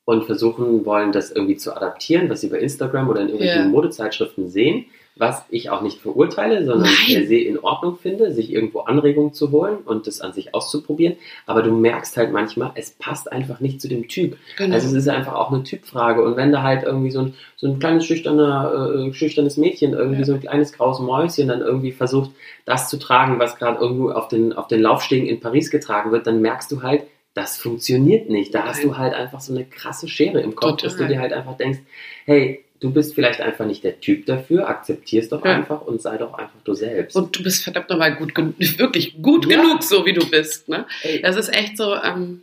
[0.05, 3.69] und versuchen wollen, das irgendwie zu adaptieren, was sie bei Instagram oder in irgendwelchen Ja.
[3.69, 4.87] Modezeitschriften sehen,
[5.17, 9.51] was ich auch nicht verurteile, sondern per se in Ordnung finde, sich irgendwo Anregungen zu
[9.51, 11.17] holen und das an sich auszuprobieren.
[11.47, 14.39] Aber du merkst halt manchmal, es passt einfach nicht zu dem Typ.
[14.57, 14.75] Genau.
[14.75, 16.23] Also es ist einfach auch eine Typfrage.
[16.25, 20.21] Und wenn da halt irgendwie so ein, so ein kleines schüchterner, äh, schüchternes Mädchen, irgendwie
[20.21, 20.25] Ja.
[20.25, 22.31] so ein kleines graues Mäuschen dann irgendwie versucht,
[22.65, 26.27] das zu tragen, was gerade irgendwo auf den, auf den Laufstegen in Paris getragen wird,
[26.27, 27.03] dann merkst du halt,
[27.35, 28.55] das funktioniert nicht.
[28.55, 28.89] Da hast Nein.
[28.89, 31.09] du halt einfach so eine krasse Schere im Kopf, dass du Total.
[31.15, 31.79] dir halt einfach denkst,
[32.25, 35.53] hey, du bist vielleicht einfach nicht der Typ dafür, akzeptier's doch Ja.
[35.57, 37.17] einfach und sei doch einfach du selbst.
[37.17, 39.63] und du bist verdammt nochmal gut, gen- wirklich gut Ja.
[39.63, 40.69] genug, so wie du bist.
[40.69, 40.85] Ne?
[41.03, 42.43] Ey, Das ist echt so, ähm,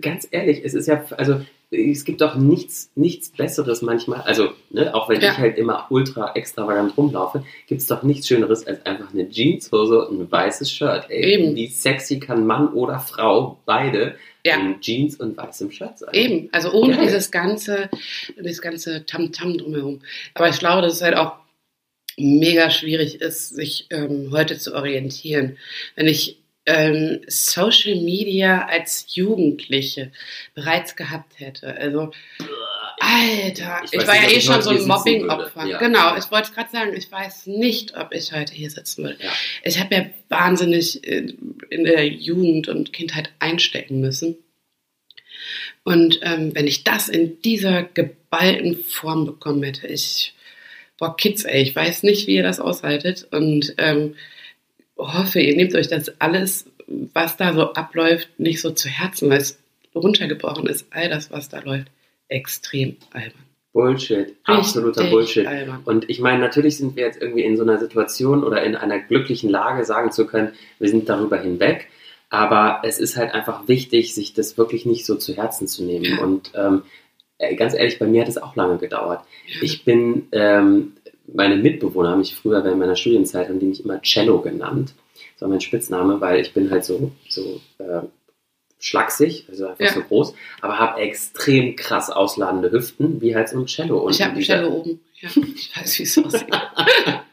[0.00, 1.40] ganz ehrlich, es ist ja, also
[1.72, 5.32] es gibt doch nichts, nichts Besseres manchmal, also ne, auch wenn Ja.
[5.32, 10.06] ich halt immer ultra extravagant rumlaufe, gibt es doch nichts Schöneres als einfach eine Jeanshose
[10.08, 11.06] und ein weißes Shirt.
[11.08, 11.56] Ey, Eben.
[11.56, 14.14] Wie sexy kann Mann oder Frau beide
[14.46, 14.56] Ja.
[14.56, 16.14] in Jeans und weißem Shirt sein?
[16.14, 17.06] Eben, also ohne Geil.
[17.06, 17.90] dieses ganze,
[18.38, 20.00] dieses ganze Tamtam drumherum.
[20.34, 21.32] Aber ich glaube, dass es halt auch
[22.16, 25.58] mega schwierig ist, sich ähm, heute zu orientieren.
[25.94, 30.12] Wenn ich ähm, Social Media als Jugendliche
[30.54, 32.10] bereits gehabt hätte, also
[33.00, 35.66] Alter, Ich ich, war nicht, ja eh schon so ein Mobbing-Opfer.
[35.66, 35.78] Ja.
[35.78, 39.22] Genau, ich wollte gerade sagen, ich weiß nicht, ob ich heute hier sitzen würde.
[39.22, 39.30] Ja.
[39.62, 41.34] Ich habe ja wahnsinnig äh,
[41.70, 44.36] in der Jugend und Kindheit einstecken müssen.
[45.84, 50.34] Und ähm, wenn ich das in dieser geballten Form bekommen hätte, ich,
[50.98, 54.16] boah, Kids, ey, ich weiß nicht, wie ihr das aushaltet und ähm,
[54.96, 59.40] hoffe, ihr nehmt euch das alles, was da so abläuft, nicht so zu Herzen, weil
[59.40, 59.58] es
[59.94, 61.88] runtergebrochen ist, all das, was da läuft,
[62.28, 63.46] extrem albern.
[63.72, 65.46] Bullshit, absoluter Richtig Bullshit.
[65.46, 65.82] albern.
[65.84, 68.98] Und ich meine, natürlich sind wir jetzt irgendwie in so einer Situation oder in einer
[68.98, 71.88] glücklichen Lage, sagen zu können, wir sind darüber hinweg.
[72.30, 76.04] Aber es ist halt einfach wichtig, sich das wirklich nicht so zu Herzen zu nehmen.
[76.04, 76.22] Ja.
[76.22, 76.82] Und ähm,
[77.38, 79.20] äh, ganz ehrlich, bei mir hat es auch lange gedauert.
[79.46, 79.62] Ja.
[79.62, 80.94] Ich bin, ähm,
[81.32, 84.94] meine Mitbewohner haben mich früher während meiner Studienzeit, haben die mich immer Cello genannt.
[85.34, 88.00] Das war mein Spitzname, weil ich bin halt so, so äh,
[88.86, 89.92] schlaksig, also einfach Ja.
[89.92, 93.98] so groß, aber habe extrem krass ausladende Hüften, wie halt so ein Cello.
[93.98, 95.00] Und Ich habe ein Cello oben.
[95.20, 96.46] Ja, ich weiß, wie es aussieht.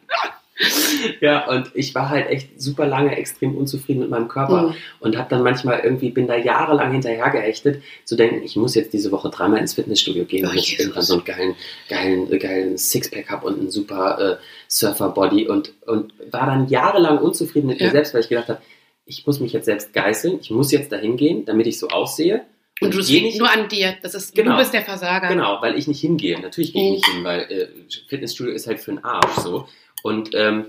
[1.19, 4.75] Ja, und ich war halt echt super lange extrem unzufrieden mit meinem Körper Mhm.
[4.99, 9.11] und habe dann manchmal irgendwie, bin da jahrelang hinterhergeächtet, zu denken, ich muss jetzt diese
[9.11, 10.85] Woche dreimal ins Fitnessstudio gehen, Oh, damit ich Jesus.
[10.85, 11.55] irgendwann so einen geilen,
[11.89, 17.67] geilen, geilen Sixpack habe und einen super äh, Surfer-Body und, und war dann jahrelang unzufrieden
[17.67, 17.91] mit mir Ja.
[17.91, 18.61] selbst, weil ich gedacht habe,
[19.05, 22.45] ich muss mich jetzt selbst geißeln, ich muss jetzt dahin gehen, damit ich so aussehe.
[22.81, 23.95] Und du ich geh liegt nur an dir.
[24.01, 24.51] Das ist, Genau.
[24.53, 25.27] Du bist der Versager.
[25.29, 26.39] Genau, weil ich nicht hingehe.
[26.39, 27.67] Natürlich gehe ich nicht hin, weil äh,
[28.09, 29.67] Fitnessstudio ist halt für den Arsch so.
[30.01, 30.65] Und ähm,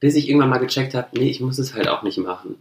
[0.00, 2.56] bis ich irgendwann mal gecheckt habe, nee, ich muss es halt auch nicht machen.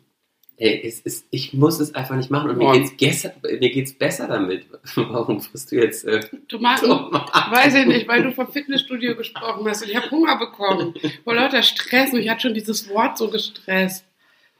[0.57, 2.71] Ey, es ist, ich muss es einfach nicht machen und mir Oh.
[2.73, 4.67] geht's, besser, mir geht's besser damit.
[4.95, 6.85] Warum frisst du jetzt äh, Tomaten.
[6.85, 7.51] Tomaten?
[7.51, 10.93] Weiß ich nicht, weil du vom Fitnessstudio gesprochen hast und ich habe Hunger bekommen.
[11.23, 12.11] Vor lauter Stress.
[12.11, 14.05] Mich hat schon dieses Wort so gestresst.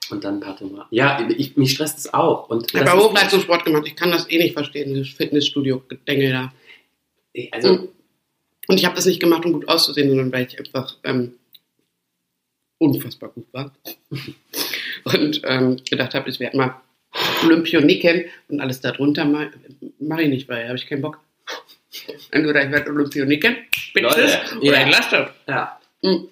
[0.10, 0.88] Und dann Tomaten.
[0.94, 2.50] Ja, ich, mich stresst es auch.
[2.50, 3.84] Und Ich habe ist- Hochleistungssport gemacht.
[3.88, 6.54] Ich kann das eh nicht verstehen, dieses Fitnessstudio-Gedengel da.
[7.52, 7.88] Also, Mhm.
[8.68, 11.34] Und ich habe das nicht gemacht, um gut auszusehen, sondern weil ich einfach ähm,
[12.78, 13.74] unfassbar gut war.
[15.04, 16.76] Und ähm, gedacht habe, ich werde mal
[17.44, 19.52] Olympioniken und alles darunter mache
[20.00, 21.20] mach ich nicht, weil habe ich keinen Bock.
[22.30, 24.88] Entweder ich werde Olympioniken, Spitzes, oder ja.
[24.88, 25.30] ich lasse das.
[25.48, 25.80] ja.
[26.04, 26.28] Mhm.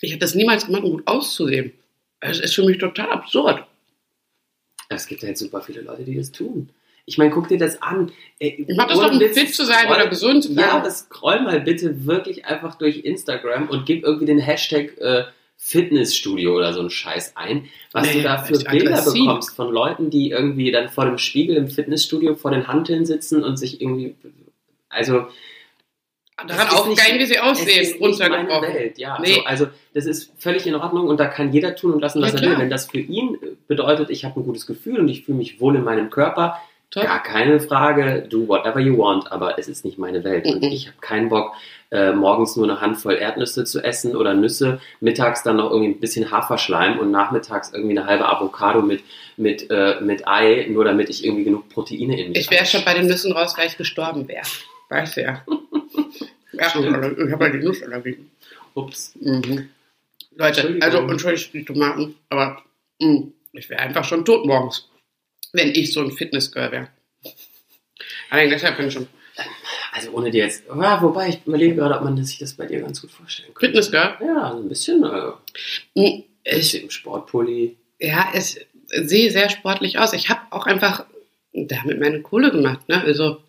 [0.00, 1.72] Ich habe das niemals gemacht, um gut auszusehen.
[2.26, 3.64] Es ist für mich total absurd.
[4.88, 6.70] Es gibt halt super viele Leute, die das tun.
[7.06, 8.12] Ich meine, guck dir das an.
[8.38, 10.64] Ey, Ich mach das doch, um fit zu sein scroll- oder gesund zu sein.
[10.64, 15.24] Ja, das scroll mal bitte wirklich einfach durch Instagram und gib irgendwie den Hashtag äh,
[15.58, 19.20] Fitnessstudio oder so einen Scheiß ein, was Nee, du da für Bilder aggressiv.
[19.24, 23.44] bekommst von Leuten, die irgendwie dann vor dem Spiegel im Fitnessstudio vor den Hanteln sitzen
[23.44, 24.14] und sich irgendwie,
[24.88, 25.26] also
[26.36, 28.74] Daran es aufgeilen, nicht- wie sie es aussehen, ist nicht meine runtergebrochen.
[28.74, 29.18] Welt, ja.
[29.20, 29.34] Nee.
[29.34, 32.32] So, also das ist völlig in Ordnung und da kann jeder tun und lassen, was
[32.32, 32.58] Ja, er will.
[32.58, 35.76] Wenn das für ihn bedeutet, ich habe ein gutes Gefühl und ich fühle mich wohl
[35.76, 36.58] in meinem Körper,
[36.90, 37.02] Toll.
[37.02, 40.46] Gar keine Frage, do whatever you want, aber es ist nicht meine Welt.
[40.46, 40.68] Und Mhm.
[40.68, 41.52] ich habe keinen Bock,
[41.90, 45.98] äh, morgens nur eine Handvoll Erdnüsse zu essen oder Nüsse, mittags dann noch irgendwie ein
[45.98, 49.02] bisschen Haferschleim und nachmittags irgendwie eine halbe Avocado mit,
[49.36, 52.68] mit, äh, mit Ei, nur damit ich irgendwie genug Proteine in mich Ich wäre habe.
[52.70, 54.46] schon bei den Nüssen raus, weil ich gestorben wäre.
[54.88, 55.42] Weißt du ja.
[56.58, 58.18] ja ich habe ja die Nussallergie.
[58.74, 59.12] Ups.
[59.20, 59.68] Mhm.
[60.36, 60.82] Leute, Entschuldigung.
[60.82, 62.62] also entschuldigt die Tomaten, aber
[63.00, 64.88] mh, ich wäre einfach schon tot morgens,
[65.52, 66.88] wenn ich so ein Fitnessgirl wäre.
[68.30, 69.06] Allein deshalb bin ich schon
[69.92, 72.80] Also ohne dir jetzt, ja, wobei ich überlege gerade, ob man sich das bei dir
[72.80, 73.66] ganz gut vorstellen könnte.
[73.82, 74.16] Fitnessgirl.
[74.26, 75.04] Ja, ein bisschen.
[75.04, 75.30] Äh,
[75.94, 77.76] ich, Ich, im Sportpulli.
[78.00, 80.12] ja, ich sehe sehr sportlich aus.
[80.12, 81.06] Ich habe auch einfach
[81.52, 82.88] damit meine Kohle gemacht.
[82.88, 83.00] Ne?
[83.02, 83.40] Also,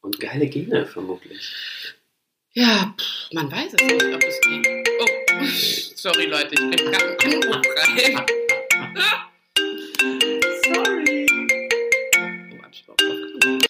[0.00, 1.50] Und geile Gene vermutlich.
[2.54, 4.68] Ja, pff, man weiß es nicht, ob es geht.
[5.00, 5.06] Oh,
[5.96, 8.26] sorry Leute, ich krieg gerade einen Anruf rein.
[10.64, 11.26] Sorry.
[12.16, 13.60] Oh, hab ich überhaupt aufgenommen?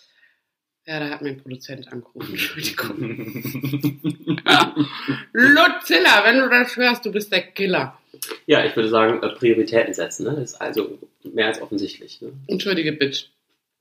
[0.85, 2.31] Ja, da hat mein Produzent angerufen.
[2.33, 2.97] Entschuldigung.
[5.33, 7.99] Luzilla, wenn du das hörst, du bist der Killer.
[8.47, 10.25] Ja, ich würde sagen, äh, Prioritäten setzen.
[10.25, 10.33] Ne?
[10.35, 12.21] Das ist also mehr als offensichtlich.
[12.21, 12.33] Ne?
[12.49, 13.27] Entschuldige, Bitch.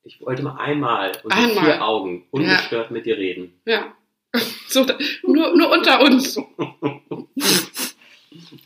[0.04, 1.66] Ich wollte mal einmal unter Einmal.
[1.66, 3.54] vier Augen ungestört mit dir reden.
[3.66, 3.96] Ja.
[4.68, 4.86] So,
[5.24, 6.38] nur, nur unter uns.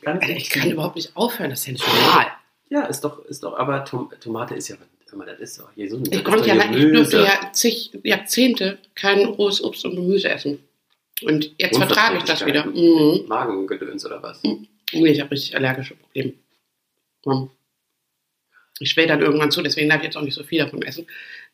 [0.06, 2.28] Alter, ich kann überhaupt nicht aufhören, das ist ja nicht normal.
[2.70, 4.76] Ja, ist doch, ist doch, aber Tom, Tomate ist ja,
[5.12, 9.64] aber das ist doch ein Ich konnte ja, ich durfte ja zig Jahrzehnte kein rohes
[9.64, 10.60] Obst und Gemüse essen.
[11.24, 12.66] Und jetzt vertrage ich das wieder.
[12.66, 13.26] Mhm.
[13.28, 14.42] Magengedöns oder was?
[14.44, 16.34] Nee, ich habe richtig allergische Probleme.
[17.26, 17.50] Hm.
[18.80, 21.08] Ich schwäche dann irgendwann zu, deswegen darf ich jetzt auch nicht so viel davon essen.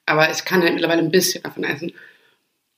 [0.06, 1.94] Aber ich kann halt mittlerweile ein bisschen davon essen.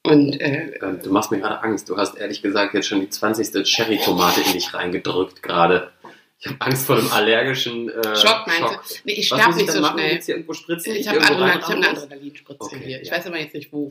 [0.06, 1.90] Und äh, Ähm, Du machst mir gerade Angst.
[1.90, 3.64] Du hast ehrlich gesagt jetzt schon die 20.
[3.66, 5.92] Cherry-Tomate in dich reingedrückt gerade.
[6.40, 8.96] Ich habe Angst vor einem allergischen äh, Schock meinst du?
[9.06, 10.00] Nee, ich sterbe nicht so machen?
[10.00, 10.12] schnell.
[10.14, 10.94] Jetzt hier irgendwo spritzen?
[10.94, 11.90] Ich habe Adrenalin, hab eine?
[11.90, 13.02] Adrenalinspritze Okay, hier.
[13.02, 13.16] Ich ja.
[13.16, 13.90] weiß aber jetzt nicht wo.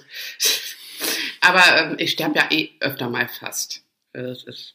[1.41, 3.83] aber ähm, ich sterbe ja eh öfter mal fast.
[4.13, 4.75] Also Das ist,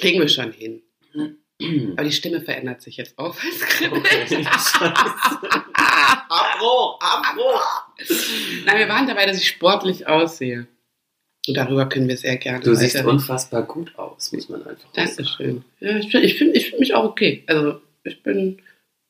[0.00, 0.82] kriegen wir schon hin.
[1.60, 3.36] Aber die Stimme verändert sich jetzt auch.
[3.90, 4.46] Okay.
[6.08, 6.98] Abbruch!
[7.00, 7.82] Abbruch!
[8.64, 10.66] Nein, wir waren dabei, dass ich sportlich aussehe.
[11.46, 15.10] Und darüber können wir sehr gerne Du siehst unfassbar gut aus, muss man einfach sagen.
[15.16, 15.64] Dankeschön.
[15.80, 17.42] Ja, ich finde ich find, ich find mich auch okay.
[17.46, 18.60] Also ich bin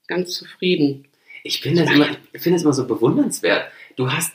[0.07, 1.09] ganz zufrieden.
[1.43, 3.71] Ich finde es immer, ich finde es immer so bewundernswert.
[3.97, 4.33] Du hast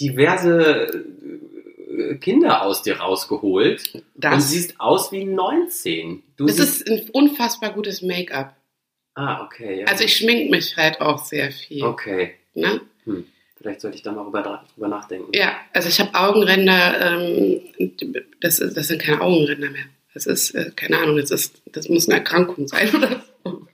[0.00, 1.04] diverse
[1.90, 6.22] äh, Kinder aus dir rausgeholt und Das, siehst aus wie 19.
[6.36, 8.56] Du das siehst, ist ein unfassbar gutes Make-up.
[9.14, 9.80] Ah, okay.
[9.80, 9.86] Ja.
[9.86, 11.82] Also ich schmink mich halt auch sehr viel.
[11.84, 12.34] okay.
[12.54, 12.80] Ne?
[13.56, 15.30] Vielleicht sollte ich da mal drüber, drüber nachdenken.
[15.34, 17.60] Ja, also ich habe Augenränder, ähm,
[18.40, 19.84] das, ist- das sind keine Augenränder mehr.
[20.14, 23.66] Das ist, äh, keine Ahnung, das, ist, das muss eine Erkrankung sein oder so.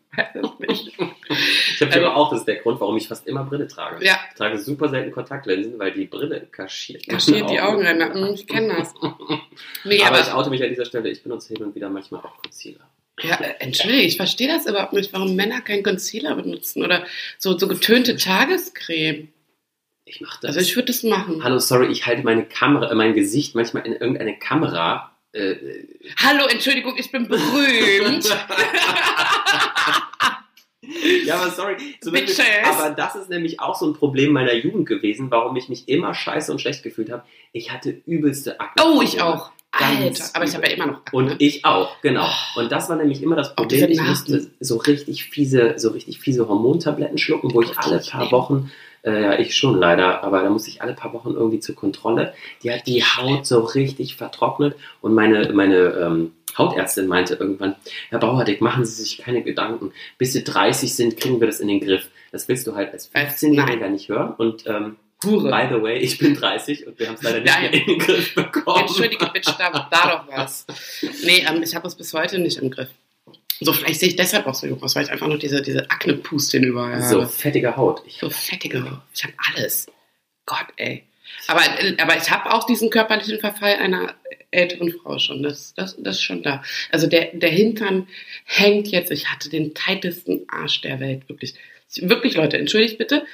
[0.68, 0.92] Ich
[1.81, 4.05] habe Also- aber auch, das ist der Grund, warum ich fast immer Brille trage.
[4.05, 7.09] Ja, Ich trage super selten Kontaktlinsen, weil die Brille kaschiert.
[7.09, 7.77] kaschiert die Augen.
[7.87, 8.12] Augenränder.
[8.14, 8.92] Hm, Ich kenne das.
[9.85, 12.20] Nee, aber aber, ich oute mich an dieser Stelle, ich benutze hin und wieder manchmal
[12.20, 12.88] auch Concealer.
[13.22, 17.07] Ja, äh, entschuldige, ich verstehe das überhaupt nicht, warum Männer keinen Concealer benutzen oder
[17.38, 19.28] so, so getönte Tagescreme.
[20.04, 20.57] Ich mache das.
[20.57, 21.44] Also ich würde das machen.
[21.44, 25.12] Hallo, sorry, ich halte meine Kamera, äh, mein Gesicht manchmal in irgendeine Kamera.
[25.33, 25.57] Äh,
[26.16, 28.24] Hallo, Entschuldigung, ich bin berühmt.
[31.24, 31.77] ja, aber sorry.
[32.05, 32.40] Bitches.
[32.64, 36.14] aber das ist nämlich auch so ein Problem meiner Jugend gewesen, warum ich mich immer
[36.14, 37.22] scheiße und schlecht gefühlt habe.
[37.53, 38.83] Ich hatte übelste Akne.
[38.85, 39.51] Oh, ich auch.
[39.70, 41.18] Ganz Alter, aber ich habe ja immer noch Akne.
[41.18, 42.29] Und ich auch, genau.
[42.57, 43.90] Und das war nämlich immer das Problem.
[43.90, 48.33] Ich musste so richtig fiese, so richtig fiese Hormontabletten schlucken, wo ich alle paar nehmen.
[48.33, 48.72] Wochen,
[49.03, 52.33] äh, ja, ich schon leider, aber da musste ich alle paar Wochen irgendwie zur Kontrolle.
[52.62, 57.77] Die hat die Haut so richtig vertrocknet und meine, meine ähm, Hautärztin meinte irgendwann,
[58.11, 59.92] Herr Bauerdick, machen Sie sich keine Gedanken.
[60.18, 62.09] Bis Sie 30 sind, kriegen wir das in den Griff.
[62.33, 64.35] Das willst du halt als Als- 15-Jähriger nicht hören.
[64.37, 65.51] Und ähm, Hure.
[65.51, 67.62] by the way, ich bin 30 und wir haben es leider nicht Nein.
[67.71, 68.81] mehr in den Griff bekommen.
[68.83, 70.66] Entschuldige, Bitch, da war da doch was.
[71.25, 72.88] Nee, ähm, ich habe es bis heute nicht im Griff.
[73.61, 75.90] So, vielleicht sehe ich deshalb auch so jung aus, weil ich einfach noch diese, diese
[75.90, 77.29] Akne-Pustin überall So habe.
[77.29, 78.03] fettige Haut.
[78.07, 79.01] Ich So fettige.
[79.12, 79.87] Ich habe alles.
[80.47, 81.03] Gott, ey.
[81.49, 84.14] Aber, äh, aber ich habe auch diesen körperlichen Verfall einer
[84.51, 85.43] älteren Frau schon.
[85.43, 86.63] Das, das, das ist schon da.
[86.91, 88.09] Also der, der Hintern
[88.45, 89.11] hängt jetzt.
[89.11, 91.29] Ich hatte den tightesten Arsch der Welt.
[91.29, 91.55] Wirklich.
[91.97, 93.27] Wirklich, Leute, entschuldigt bitte.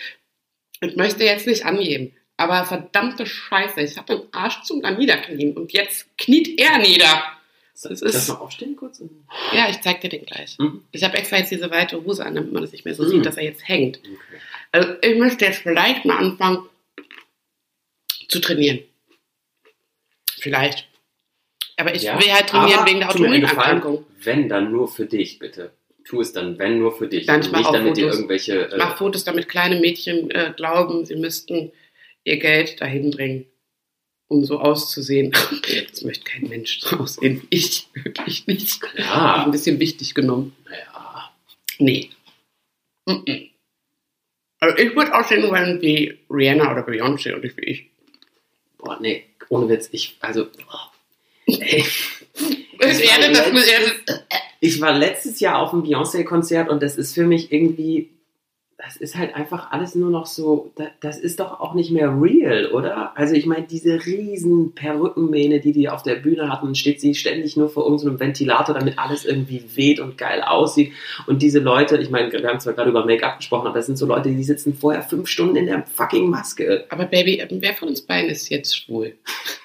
[0.81, 2.15] Ich möchte jetzt nicht angeben.
[2.37, 3.81] Aber verdammte Scheiße.
[3.81, 5.57] Ich habe den Arsch zum Niederknien.
[5.57, 7.23] Und jetzt kniet er nieder.
[7.81, 9.03] Das ist- mal aufstehen kurz?
[9.53, 10.57] Ja, ich zeig dir den gleich.
[10.59, 10.85] Mhm.
[10.93, 13.09] Ich habe extra jetzt diese weite Hose an, damit man das nicht mehr so Mhm.
[13.09, 13.99] sieht, dass er jetzt hängt.
[13.99, 14.41] Okay.
[14.73, 16.69] Also ich müsste jetzt vielleicht mal anfangen
[18.29, 18.81] zu trainieren.
[20.39, 20.89] Vielleicht.
[21.77, 24.05] Aber ich Ja, will halt trainieren wegen der Autoimmunerkrankung.
[24.23, 25.73] Wenn, dann nur für dich, bitte.
[26.05, 27.27] Tu es dann, wenn, nur für dich.
[27.27, 28.17] Dann Und mach nicht damit dir Fotos.
[28.17, 28.69] irgendwelche...
[28.71, 31.73] Ich mache Fotos, damit kleine Mädchen äh, glauben, sie müssten
[32.25, 33.47] ihr Geld dahin bringen,
[34.29, 35.33] um so auszusehen.
[35.91, 37.89] Das möchte kein Mensch so aussehen ich.
[37.95, 38.83] Wirklich nicht.
[38.97, 40.55] Äh, ja, Ein bisschen wichtig genommen.
[40.69, 41.33] naja.
[41.79, 42.11] Nee.
[43.07, 43.49] Mhm.
[44.61, 47.87] Also ich würde aussehen wollen wie Rihanna oder Beyoncé und nicht wie ich.
[48.79, 49.89] Boah, nee, ohne Witz.
[49.93, 50.47] Ich, also...
[50.47, 50.91] boah.
[52.79, 53.53] Das war letztes-
[54.61, 58.11] Ich war letztes Jahr auf einem Beyoncé-Konzert und das ist für mich irgendwie...
[58.77, 62.09] Das ist halt einfach alles nur noch so, da- das ist doch auch nicht mehr
[62.21, 63.17] real, oder?
[63.17, 67.57] Also ich meine, diese riesen Perückenmähne, die die auf der Bühne hatten, steht sie ständig
[67.57, 70.93] nur vor irgendeinem Ventilator, damit alles irgendwie weht und geil aussieht.
[71.27, 73.97] Und diese Leute, ich meine, wir haben zwar gerade über Make-up gesprochen, aber das sind
[73.97, 76.85] so Leute, die sitzen vorher fünf Stunden in der fucking Maske.
[76.91, 79.15] Aber Baby, wer von uns beiden ist jetzt schwul?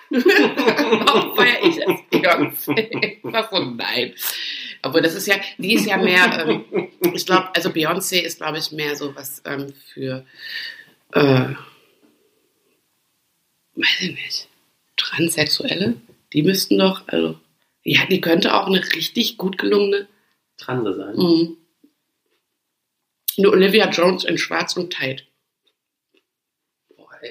[1.05, 3.17] Warum feier ich als Beyoncé?
[3.23, 4.13] Was so nein.
[4.81, 8.57] Aber das ist ja, die ist ja mehr, ähm, ich glaube, also Beyoncé ist, glaube
[8.57, 10.25] ich, mehr so was ähm, für,
[11.13, 11.49] äh,
[13.75, 14.47] weiß ich nicht,
[14.97, 15.95] Transsexuelle.
[16.33, 17.39] Die müssten doch, also,
[17.83, 20.07] ja, die könnte auch eine richtig gut gelungene
[20.57, 21.15] Transe sein.
[21.15, 21.57] Mhm.
[23.37, 25.28] Eine Olivia Jones in schwarz und tight.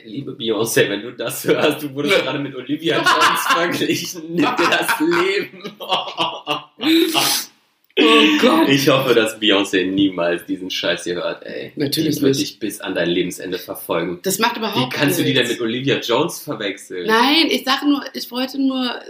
[0.05, 4.23] Liebe Beyoncé, wenn du das hörst, du wurdest gerade mit Olivia Jones verglichen.
[4.35, 5.73] Nimm dir das Leben.
[8.01, 8.69] Oh Gott.
[8.69, 11.73] Ich hoffe, dass Beyoncé niemals diesen Scheiß hier hört, ey.
[11.75, 14.21] Natürlich Die wird dich bis an dein Lebensende verfolgen.
[14.23, 15.59] Das macht überhaupt Wie kannst du die denn nichts.
[15.59, 17.09] mit Olivia Jones verwechseln?
[17.09, 19.01] Nein, ich sage nur, ich wollte nur,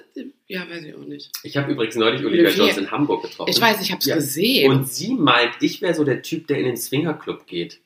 [0.46, 1.30] ja, weiß ich auch nicht.
[1.42, 2.64] Ich habe übrigens neulich Olivia Olivia.
[2.64, 3.50] Jones in Hamburg getroffen.
[3.50, 4.14] Ich weiß, ich habe es Ja.
[4.14, 4.70] gesehen.
[4.70, 7.80] Und sie meint, ich wäre so der Typ, der in den Swingerclub geht.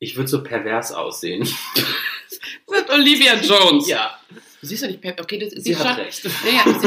[0.00, 1.48] Ich würde so pervers aussehen.
[2.66, 3.88] das ist Olivia Jones.
[3.88, 4.18] Ja,
[4.60, 6.24] Du siehst doch nicht, per- okay, das sie sie hat schon, recht.
[6.24, 6.80] ja,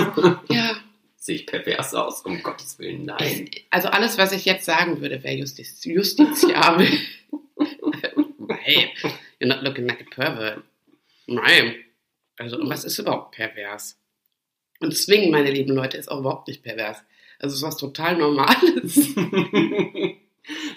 [0.48, 0.78] sie, ja,
[1.18, 2.22] Sehe ich pervers aus?
[2.22, 3.50] Um Gottes Willen, nein.
[3.70, 6.88] also alles, was ich jetzt sagen würde, wäre justiz, justiziabel.
[8.38, 8.90] Nein,
[9.40, 10.64] you're not looking like a pervert.
[11.28, 11.76] Nein.
[12.38, 13.98] Also, was ist überhaupt pervers?
[14.80, 16.98] Und Swing, meine lieben Leute, ist auch überhaupt nicht pervers.
[17.38, 19.14] Also, es ist was total Normales.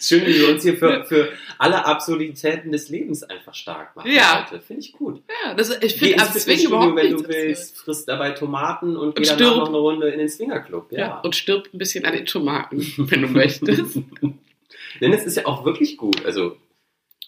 [0.03, 4.11] Schön, wie wir uns hier für, für alle Absurditäten des Lebens einfach stark machen.
[4.11, 4.49] Ja.
[4.67, 5.23] Finde ich gut.
[5.45, 8.97] Ja, das, ich finde ins am Swing Fitnessstudio, überhaupt wenn du willst, frisst dabei Tomaten
[8.97, 9.57] und, Und geh danach stirb.
[9.57, 10.91] noch eine Runde in den Swingerclub.
[10.93, 10.99] Ja.
[10.99, 11.21] Ja.
[11.21, 13.99] und stirbt ein bisschen an den Tomaten, wenn du möchtest.
[15.01, 16.25] Denn es ist ja auch wirklich gut.
[16.25, 16.57] Also,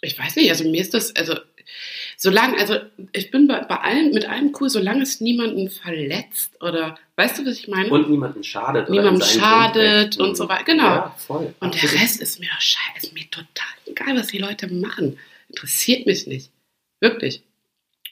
[0.01, 1.35] Ich weiß nicht, also mir ist das, also
[2.17, 2.77] Solange, also
[3.13, 7.47] ich bin bei, bei allem, mit allem cool, solange es niemanden verletzt oder, weißt du,
[7.47, 7.91] was ich meine?
[7.91, 8.89] Und niemanden schadet.
[8.89, 10.65] oder Niemandem schadet und so weiter.
[10.65, 10.85] Genau.
[10.85, 11.55] Ja, voll.
[11.61, 12.03] Und der Absolut.
[12.03, 15.19] Rest ist mir doch scheiße, mir total egal, was die Leute machen.
[15.49, 16.51] Interessiert mich nicht.
[17.01, 17.43] Wirklich.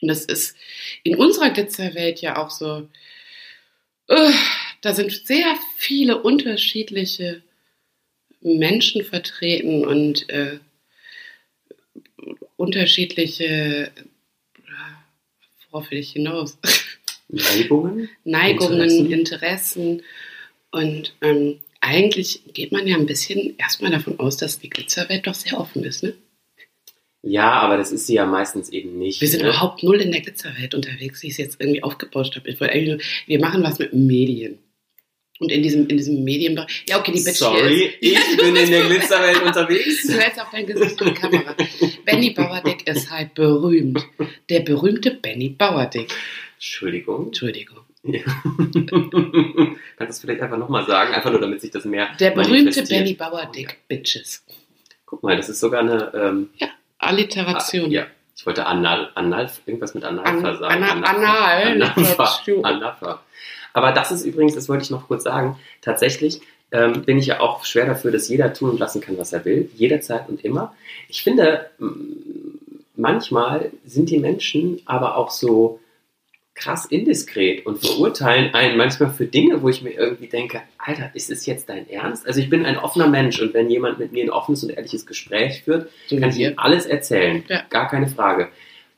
[0.01, 0.55] Und das ist
[1.03, 2.89] in unserer Glitzerwelt ja auch so.
[4.07, 4.31] äh,
[4.81, 7.41] da sind sehr viele unterschiedliche
[8.41, 10.59] Menschen vertreten und äh,
[12.57, 13.91] unterschiedliche, äh,
[15.71, 16.57] worauf will ich hinaus?
[17.27, 18.09] Neigungen?
[18.23, 19.11] Neigungen, Interessen.
[19.11, 20.01] Interessen.
[20.71, 25.33] Und ähm, eigentlich geht man ja ein bisschen erstmal davon aus, dass die Glitzerwelt doch
[25.33, 26.03] sehr offen ist.
[26.03, 26.15] Ne?
[27.21, 29.21] Ja, aber das ist sie ja meistens eben nicht.
[29.21, 29.49] Wir sind ne?
[29.49, 32.49] überhaupt null in der Glitzerwelt unterwegs, wie ich es jetzt irgendwie aufgebauscht habe.
[32.49, 34.59] Ich wollte eigentlich nur, wir machen was mit Medien.
[35.39, 36.85] Und in diesem, in diesem Medienbereich.
[36.87, 37.95] Ja, okay, die Bitch hier Sorry, ist.
[38.01, 40.05] ich bin in der Glitzerwelt unterwegs.
[40.07, 41.55] Du hältst auch dein Gesicht die Kamera.
[42.05, 44.05] Benny Bauerdick ist halt berühmt.
[44.49, 46.13] Der berühmte Benny Bauerdick.
[46.55, 47.27] Entschuldigung.
[47.27, 47.79] Entschuldigung.
[48.03, 48.19] Ja.
[48.73, 48.99] Kannst
[49.97, 51.13] du es vielleicht einfach nochmal sagen?
[51.13, 52.83] Einfach nur, damit sich das mehr Der berühmte.
[52.83, 54.43] Benny Bauerdick, Bitches.
[55.05, 56.11] Guck mal, das ist sogar eine...
[56.13, 56.49] Ähm,
[56.99, 57.85] Alliteration.
[57.87, 60.83] Ah, ja, ich wollte anal, anal, irgendwas mit Analfa An- sagen.
[60.83, 62.61] ana- anal, Anafa, dazu.
[63.73, 67.39] Aber das ist übrigens, das wollte ich noch kurz sagen, tatsächlich ähm, bin ich ja
[67.39, 70.73] auch schwer dafür, dass jeder tun und lassen kann, was er will, jederzeit und immer.
[71.09, 71.69] Ich finde,
[72.95, 75.79] manchmal sind die Menschen aber auch so
[76.55, 81.31] krass indiskret und verurteilen einen manchmal für Dinge, wo ich mir irgendwie denke, Alter, ist
[81.31, 82.27] es jetzt dein Ernst?
[82.27, 85.05] Also ich bin ein offener Mensch und wenn jemand mit mir ein offenes und ehrliches
[85.05, 87.43] Gespräch führt, So kann ich ihm alles erzählen.
[87.47, 87.63] Ja.
[87.69, 88.49] Gar keine Frage.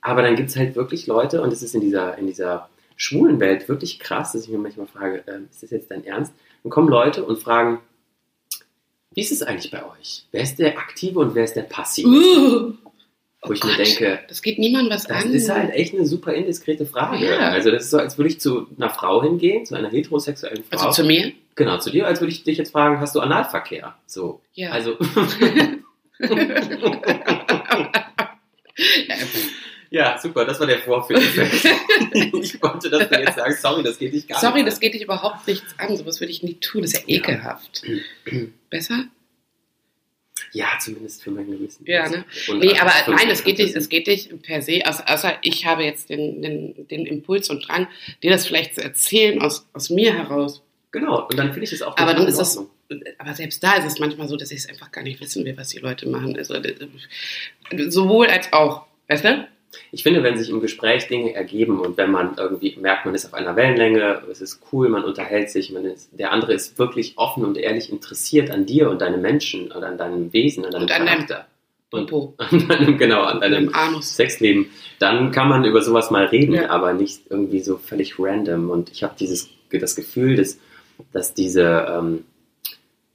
[0.01, 3.39] Aber dann gibt es halt wirklich Leute, und es ist in dieser, in dieser schwulen
[3.39, 6.33] Welt wirklich krass, dass ich mir manchmal frage, ähm, ist das jetzt dein Ernst?
[6.63, 7.79] Dann kommen Leute und fragen,
[9.13, 10.25] wie ist es eigentlich bei euch?
[10.31, 12.07] Wer ist der Aktive und wer ist der Passive?
[12.07, 12.73] Uh,
[13.43, 15.33] Wo ich oh mir Gott, denke, das geht niemand was das an.
[15.33, 17.25] ist halt echt eine super indiskrete Frage.
[17.25, 17.49] Ja.
[17.49, 20.87] Also das ist so, als würde ich zu einer Frau hingehen, zu einer heterosexuellen Frau.
[20.87, 21.31] also zu mir?
[21.55, 23.95] genau, zu dir, als würde ich dich jetzt fragen, hast du Analverkehr?
[24.05, 24.41] So.
[24.53, 24.71] Ja.
[24.71, 24.97] Also.
[29.07, 29.15] Ja,
[29.89, 31.65] Ja, super, das war der Vorführeffekt.
[32.13, 34.67] ich wollte, dass du jetzt sagst, sorry, das geht dich gar Sorry, nicht.
[34.67, 35.95] das geht dich überhaupt nichts an.
[35.95, 36.81] Sowas würde ich nie tun.
[36.81, 37.19] Das ist ja Ja.
[37.19, 37.83] ekelhaft.
[38.69, 39.05] Besser?
[40.51, 41.85] Ja, zumindest für mein Gewissen.
[41.85, 42.23] Ja, ne?
[42.47, 45.65] Und Nee, aber nein, es geht das nicht, es geht nicht per se, außer, ich
[45.65, 47.87] habe jetzt den, den, den Impuls und Drang,
[48.23, 50.61] dir das vielleicht zu erzählen aus, aus mir heraus.
[50.91, 52.57] Genau, und dann finde ich es auch Aber dann ist das,
[53.17, 55.57] aber selbst da ist es manchmal so, dass ich es einfach gar nicht wissen will,
[55.57, 56.37] was die Leute machen.
[56.37, 56.73] Also, äh,
[57.89, 58.85] sowohl als auch.
[59.09, 59.47] Weißt du?
[59.91, 63.25] Ich finde, wenn sich im Gespräch Dinge ergeben und wenn man irgendwie merkt, man ist
[63.25, 67.13] auf einer Wellenlänge, es ist cool, man unterhält sich, man ist, der andere ist wirklich
[67.17, 70.83] offen und ehrlich interessiert an dir und deinem Menschen oder an deinem Wesen, an deinem
[70.83, 71.47] Und Charakter.
[71.91, 74.15] Und an deinem, genau, an deinem Anus.
[74.15, 74.67] Sexleben,
[74.99, 76.69] dann kann man über sowas mal reden, Ja.
[76.69, 78.69] aber nicht irgendwie so völlig random.
[78.69, 80.57] Und ich habe dieses das Gefühl, dass,
[81.11, 82.25] dass diese ähm,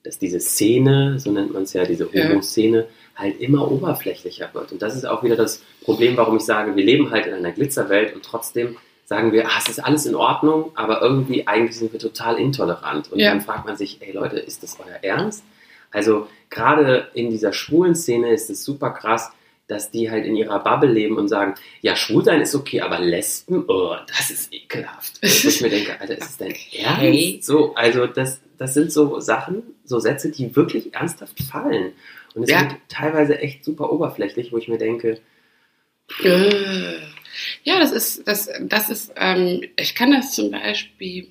[0.02, 2.28] dass diese Szene, so nennt man es ja, diese Ja.
[3.20, 4.72] Halt immer oberflächlicher wird.
[4.72, 7.52] Und das ist auch wieder das Problem, warum ich sage, wir leben halt in einer
[7.52, 11.92] Glitzerwelt und trotzdem sagen wir, ah, es ist alles in Ordnung, aber irgendwie eigentlich sind
[11.92, 13.11] wir total intolerant.
[13.12, 13.30] Und Ja.
[13.30, 15.42] dann fragt man sich, ey Leute, ist das euer Ernst?
[15.90, 19.30] Also gerade in dieser schwulen Szene ist es super krass,
[19.66, 22.98] dass die halt in ihrer Bubble leben und sagen, ja, schwul sein ist okay, aber
[23.00, 25.20] Lesben, oh, das ist ekelhaft.
[25.22, 26.54] Wo ich mir denke, Alter, ist das dein.
[26.72, 27.44] Ernst?
[27.44, 31.92] So, also das, das sind so Sachen, so Sätze, die wirklich ernsthaft fallen.
[32.34, 32.62] Und es Ja.
[32.62, 35.20] wird teilweise echt super oberflächlich, wo ich mir denke,
[36.24, 36.98] Äh,
[37.62, 41.28] Ja, das ist, das, das ist, ähm, ich kann das zum Beispiel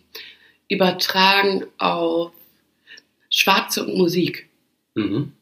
[0.69, 2.31] übertragen auf
[3.29, 4.47] Schwarze und Musik.
[4.95, 5.33] mhm,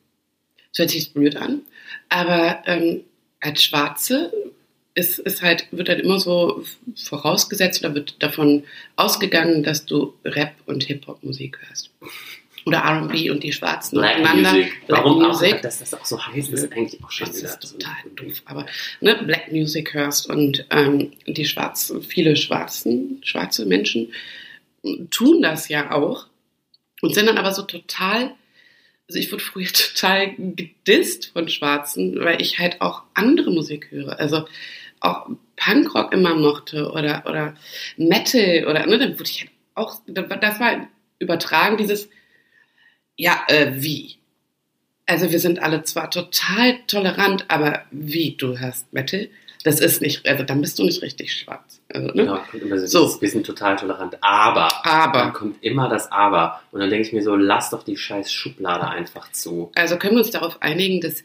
[0.71, 1.61] Das hört sich blöd an,
[2.09, 3.03] aber ähm,
[3.39, 4.31] als Schwarze
[4.95, 6.63] ist, ist halt, wird halt immer so
[6.95, 8.63] vorausgesetzt oder wird davon
[8.95, 11.91] ausgegangen, dass du Rap und Hip-Hop-Musik hörst.
[12.67, 14.51] Oder R&B und die Schwarzen Black untereinander.
[14.51, 14.87] Music.
[14.87, 15.55] Black Warum Music.
[15.55, 18.41] auch, dass das auch so heißt, ist eigentlich auch schon Das ist total doof.
[18.43, 18.65] Aber
[18.99, 24.11] ne, Black Music hörst und ähm, die Schwarzen, viele Schwarzen, schwarze Menschen
[25.11, 26.27] tun das ja auch
[27.01, 28.33] und sind dann aber so total,
[29.07, 34.19] also ich wurde früher total gedisst von Schwarzen, weil ich halt auch andere Musik höre.
[34.19, 34.45] Also
[34.99, 37.55] auch Punkrock immer mochte oder, oder
[37.95, 40.89] Metal oder, ne, dann wurde ich halt auch, das war
[41.19, 42.09] übertragen, dieses,
[43.17, 44.15] ja, äh, wie?
[45.05, 49.29] Also wir sind alle zwar total tolerant, aber wie, du hörst Metal?
[49.63, 51.81] Das ist nicht, also dann bist du nicht richtig schwarz.
[51.89, 52.13] Also, ne?
[52.13, 54.69] Genau, immer so, wir sind total tolerant, aber.
[54.83, 56.61] Dann Aber, kommt immer das Aber.
[56.71, 59.71] Und dann denke ich mir so, lass doch die scheiß Schublade einfach zu.
[59.75, 61.23] also können wir uns darauf einigen, dass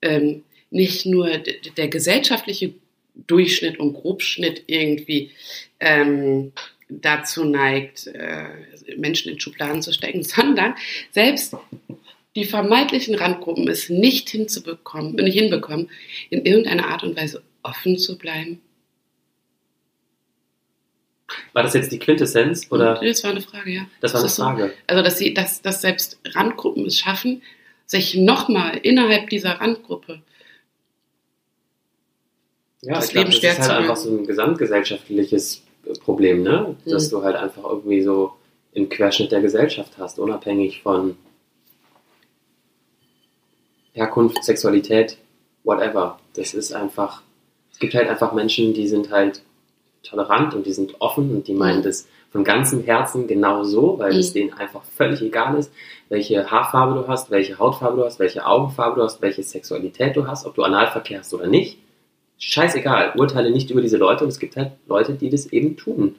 [0.00, 1.28] ähm, nicht nur
[1.76, 2.74] der gesellschaftliche
[3.14, 5.32] Durchschnitt und Grobschnitt irgendwie
[5.80, 6.52] ähm,
[6.88, 8.48] dazu neigt, äh,
[8.96, 10.74] Menschen in Schubladen zu stecken, sondern
[11.12, 11.56] selbst
[12.34, 15.90] die vermeintlichen Randgruppen es nicht hinzubekommen, nicht hinbekommen,
[16.30, 18.60] in irgendeiner Art und Weise offen zu bleiben.
[21.54, 22.68] War das jetzt die Quintessenz?
[22.70, 23.00] Oder?
[23.02, 23.86] Das war eine Frage, ja.
[24.00, 24.28] Das war eine.
[24.28, 24.74] Frage.
[24.86, 27.42] Also, dass, sie, dass, dass selbst Randgruppen es schaffen,
[27.86, 30.22] sich nochmal innerhalb dieser Randgruppe
[32.82, 34.02] Ja, das ich Leben das schwer ist halt zu einfach machen.
[34.02, 35.62] so ein gesamtgesellschaftliches
[35.94, 36.76] Problem, ne?
[36.84, 37.16] Dass Mhm.
[37.16, 38.32] du halt einfach irgendwie so
[38.72, 41.16] im Querschnitt der Gesellschaft hast, unabhängig von
[43.92, 45.16] Herkunft, Sexualität,
[45.64, 46.18] whatever.
[46.34, 47.22] Das ist einfach,
[47.72, 49.42] es gibt halt einfach Menschen, die sind halt
[50.02, 51.84] tolerant und die sind offen und die meinen Mhm.
[51.84, 54.34] das von ganzem Herzen genau so, weil es Mhm.
[54.34, 55.72] denen einfach völlig egal ist,
[56.10, 60.26] welche Haarfarbe du hast, welche Hautfarbe du hast, welche Augenfarbe du hast, welche Sexualität du
[60.26, 61.78] hast, ob du Analverkehr hast oder nicht.
[62.38, 66.16] Scheißegal, urteile nicht über diese Leute und es gibt halt Leute, die das eben tun.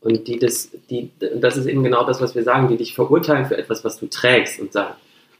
[0.00, 3.46] Und die das, die, das ist eben genau das, was wir sagen, die dich verurteilen
[3.46, 4.94] für etwas, was du trägst und sagen,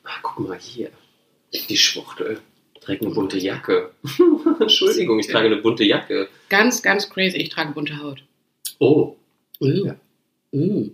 [0.05, 0.89] ah, guck mal hier,
[1.69, 2.39] die Schwuchtel
[2.81, 3.91] trägt eine bunte Jacke.
[4.61, 6.29] Entschuldigung, ich trage eine bunte Jacke.
[6.49, 7.37] ganz, ganz crazy.
[7.39, 8.23] Ich trage bunte Haut.
[8.79, 9.17] Oh.
[9.61, 9.87] Mm.
[9.87, 9.97] Ja.
[10.53, 10.91] Mm.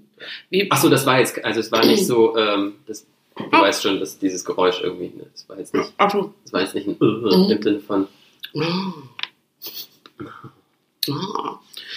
[0.71, 3.07] Achso, das war jetzt, also es war nicht so, ähm, das,
[3.37, 3.63] du Ah.
[3.63, 6.35] weißt schon, dass dieses Geräusch irgendwie, ne, das war jetzt nicht, Ach so.
[6.45, 7.51] das war jetzt nicht ein Mhm.
[7.51, 8.07] im Sinne von, Oh.
[8.07, 8.09] Oh.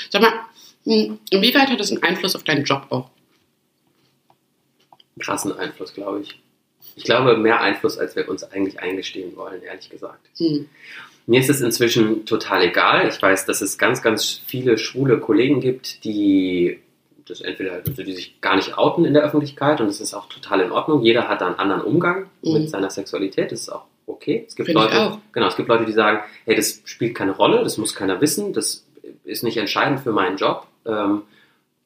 [0.10, 0.32] Sag mal,
[0.86, 3.10] hm, inwieweit hat das einen Einfluss auf deinen Job auch?
[5.20, 6.39] krassen Einfluss, glaube ich.
[6.95, 10.28] Ich glaube, mehr Einfluss, als wir uns eigentlich eingestehen wollen, ehrlich gesagt.
[10.38, 10.68] Hm.
[11.28, 13.08] Mir ist es inzwischen total egal.
[13.08, 16.80] Ich weiß, dass es ganz, ganz viele schwule Kollegen gibt, die
[17.26, 20.28] das entweder, also die sich gar nicht outen in der Öffentlichkeit und das ist auch
[20.28, 21.01] total in Ordnung.
[21.04, 22.54] Jeder hat da einen anderen Umgang Mhm.
[22.54, 23.51] mit seiner Sexualität.
[23.54, 24.43] Das ist auch okay.
[24.47, 27.32] Es gibt Finde ich Leute, genau, es gibt Leute, die sagen, hey, das spielt keine
[27.32, 28.86] Rolle, das muss keiner wissen, das
[29.24, 30.68] ist nicht entscheidend für meinen Job.
[30.86, 31.24] Ähm,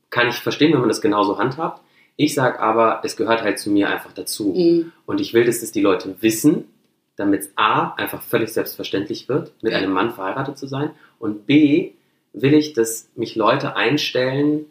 [0.10, 1.82] kann ich verstehen, wenn man das genauso handhabt.
[2.16, 4.54] Ich sage aber, es gehört halt zu mir einfach dazu.
[4.56, 4.92] Hm.
[5.06, 6.66] Und ich will, dass das die Leute wissen,
[7.16, 9.80] damit es A, einfach völlig selbstverständlich wird, mit Ja.
[9.80, 10.92] einem Mann verheiratet zu sein.
[11.20, 11.92] Und B,
[12.34, 14.66] will ich, dass mich Leute einstellen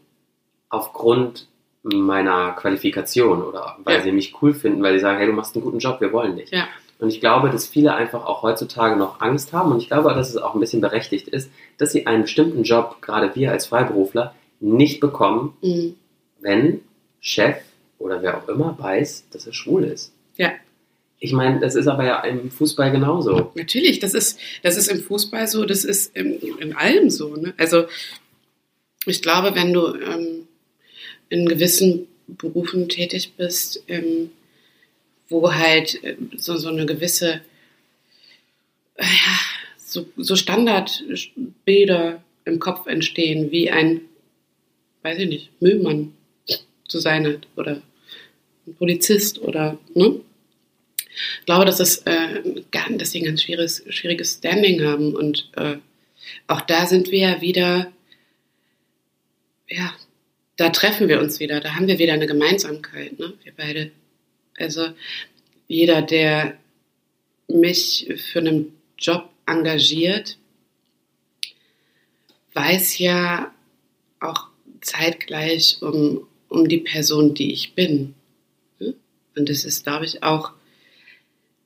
[0.69, 1.49] aufgrund
[1.83, 4.03] meiner Qualifikation oder weil Ja.
[4.03, 6.37] sie mich cool finden, weil sie sagen, hey, du machst einen guten Job, wir wollen
[6.37, 6.51] dich.
[6.51, 6.67] Ja.
[6.99, 10.31] Und ich glaube, dass viele einfach auch heutzutage noch Angst haben und ich glaube, dass
[10.31, 14.35] es auch ein bisschen berechtigt ist, dass sie einen bestimmten Job, gerade wir als Freiberufler,
[14.61, 15.95] nicht bekommen, Hm.
[16.41, 16.81] wenn
[17.21, 17.57] Chef
[17.99, 20.13] oder wer auch immer weiß, dass er schwul ist.
[20.37, 20.53] Ja.
[21.19, 23.51] Ich meine, das ist aber ja im Fußball genauso.
[23.55, 27.37] Natürlich, das ist, das ist im Fußball so, das ist in, in allem so.
[27.37, 27.55] Ne?
[27.57, 27.87] Also
[29.07, 30.49] ich glaube, wenn du ähm,
[31.29, 34.31] in gewissen Berufen tätig bist, ähm,
[35.29, 37.41] wo halt äh, so, so eine gewisse,
[38.97, 39.39] äh, ja,
[39.79, 44.03] so, so Standardbilder im Kopf entstehen, wie ein,
[45.03, 46.13] weiß ich nicht, Müllmann
[46.89, 47.83] zu sein hat oder
[48.67, 50.21] ein Polizist oder, ne?
[51.41, 52.43] Ich glaube, dass, das, äh,
[52.99, 55.15] dass sie ein ganz schwieriges, schwieriges Standing haben.
[55.15, 55.77] Und äh,
[56.47, 57.91] auch da sind wir ja wieder,
[59.67, 59.95] ja,
[60.57, 63.33] da treffen wir uns wieder, da haben wir wieder eine Gemeinsamkeit, ne?
[63.43, 63.91] wir beide.
[64.59, 64.89] Also
[65.69, 66.57] jeder, der
[67.49, 70.39] mich für einen Job engagiert,
[72.55, 73.53] weiß ja
[74.21, 74.49] auch
[74.81, 78.15] zeitgleich um, um die Person, die ich bin.
[78.79, 78.95] ne?
[79.37, 80.53] Und das ist, glaube ich, auch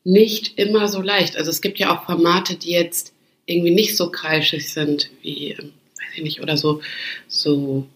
[0.03, 1.37] nicht immer so leicht.
[1.37, 3.13] Also es gibt ja auch Formate, die jetzt
[3.47, 6.83] irgendwie nicht so kreischig sind wie, weiß ich nicht, oder so,
[7.29, 7.87] so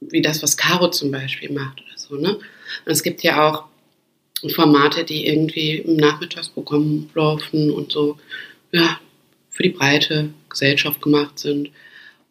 [0.00, 2.34] wie das, was Caro zum Beispiel macht oder so, ne?
[2.34, 3.64] Und es gibt ja auch
[4.52, 8.18] Formate, die irgendwie im Nachmittagsprogramm laufen und so,
[8.72, 8.98] ja,
[9.50, 11.70] für die breite Gesellschaft gemacht sind.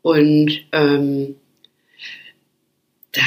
[0.01, 1.35] Und ähm,
[3.13, 3.21] da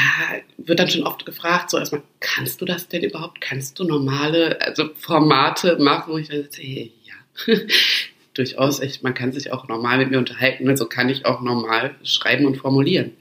[0.58, 3.40] wird dann schon oft gefragt, so erstmal, kannst du das denn überhaupt?
[3.40, 6.12] Kannst du normale, also Formate machen?
[6.12, 7.54] Wo ich dann sage, hey, ja,
[8.34, 11.94] durchaus, ich, man kann sich auch normal mit mir unterhalten, also kann ich auch normal
[12.02, 13.12] schreiben und formulieren.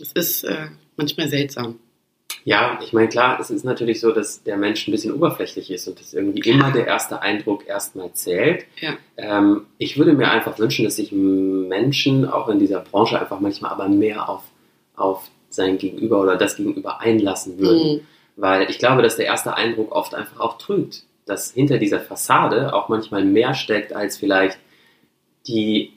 [0.00, 1.78] Es ist äh, manchmal seltsam.
[2.46, 5.88] Ja, ich meine, klar, es ist natürlich so, dass der Mensch ein bisschen oberflächlich ist
[5.88, 8.66] und dass irgendwie immer der erste Eindruck erstmal zählt.
[8.80, 8.96] Ja.
[9.16, 13.72] Ähm, ich würde mir einfach wünschen, dass sich Menschen auch in dieser Branche einfach manchmal
[13.72, 14.44] aber mehr auf,
[14.94, 17.96] auf sein Gegenüber oder das Gegenüber einlassen würden.
[17.96, 18.00] Mhm.
[18.36, 21.02] Weil ich glaube, dass der erste Eindruck oft einfach auch trügt.
[21.24, 24.56] Dass hinter dieser Fassade auch manchmal mehr steckt als vielleicht
[25.48, 25.94] die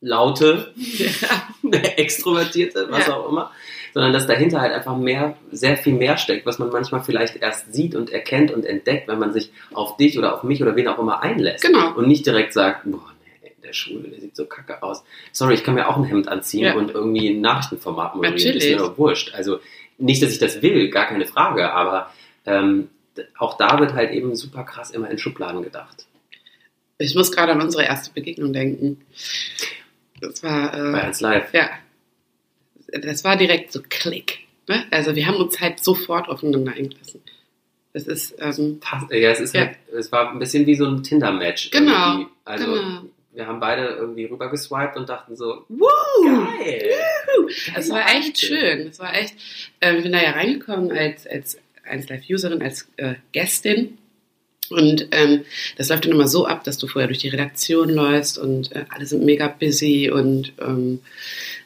[0.00, 1.48] laute, Ja.
[1.96, 3.16] extrovertierte, was Ja.
[3.16, 3.52] auch immer,
[3.94, 7.72] sondern dass dahinter halt einfach mehr, sehr viel mehr steckt, was man manchmal vielleicht erst
[7.72, 10.88] sieht und erkennt und entdeckt, wenn man sich auf dich oder auf mich oder wen
[10.88, 11.64] auch immer einlässt.
[11.64, 11.94] Genau.
[11.94, 15.04] Und nicht direkt sagt, boah, nee, der Schwule, der sieht so kacke aus.
[15.32, 16.74] Sorry, ich kann mir auch ein Hemd anziehen Ja.
[16.74, 18.36] und irgendwie ein Nachrichtenformat moderieren.
[18.36, 18.70] Ist Natürlich.
[18.76, 19.32] mir doch wurscht.
[19.34, 19.60] Also
[19.96, 22.10] nicht, dass ich das will, gar keine Frage, aber
[22.46, 22.88] ähm,
[23.38, 26.04] auch da wird halt eben super krass immer in Schubladen gedacht.
[26.98, 29.00] Ich muss gerade an unsere erste Begegnung denken.
[30.20, 31.52] Das war, Bei äh, 1 Live.
[31.54, 31.70] ja,
[32.92, 34.40] das war direkt so Klick.
[34.68, 34.84] Ne?
[34.90, 37.20] Also wir haben uns halt sofort aufeinander eingelassen.
[37.92, 38.80] Das ist, ähm,
[39.10, 39.66] ja, es ist Ja.
[39.66, 41.70] halt, es war ein bisschen wie so ein Tinder-Match.
[41.70, 42.30] Genau, irgendwie.
[42.44, 43.02] Also genau.
[43.32, 45.86] wir haben beide irgendwie rüber geswiped und dachten so, Woo!
[46.24, 46.90] geil.
[47.76, 48.88] Es war echt schön.
[48.88, 49.34] Es war echt.
[49.80, 51.58] Äh, ich bin da ja reingekommen als, als
[51.88, 53.98] 1Live-Userin, als äh, Gästin.
[54.70, 55.44] Und ähm,
[55.76, 58.86] das läuft dann immer so ab, dass du vorher durch die Redaktion läufst und äh,
[58.88, 61.00] alle sind mega busy und ähm,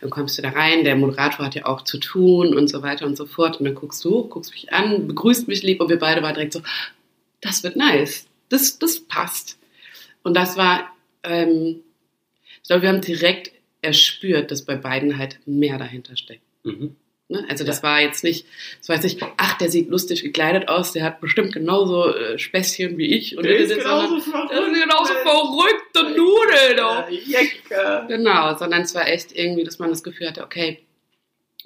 [0.01, 3.07] dann kommst du da rein, der Moderator hat ja auch zu tun und so weiter
[3.07, 3.59] und so fort.
[3.59, 6.34] Und dann guckst du, hoch, guckst mich an, begrüßt mich lieb und wir beide waren
[6.34, 6.62] direkt so,
[7.40, 8.26] das wird nice.
[8.49, 9.59] Das, das passt.
[10.22, 10.90] Und das war,
[11.22, 11.80] ähm,
[12.62, 16.42] ich glaube, wir haben direkt erspürt, dass bei beiden halt mehr dahinter steckt.
[16.64, 16.96] Mhm.
[17.30, 17.44] Ne?
[17.48, 18.46] Also das war jetzt nicht,
[18.78, 22.38] das war jetzt nicht, ach, der sieht lustig gekleidet aus, der hat bestimmt genauso äh,
[22.38, 23.36] Späßchen wie ich.
[23.36, 25.82] Und Der ist sondern- genauso der ist genauso verrückt.
[25.92, 28.08] verrückte Nudel.
[28.08, 30.78] Genau, sondern es war echt irgendwie, dass man das Gefühl hatte, okay,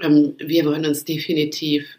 [0.02, 1.96] ähm, wir wollen uns definitiv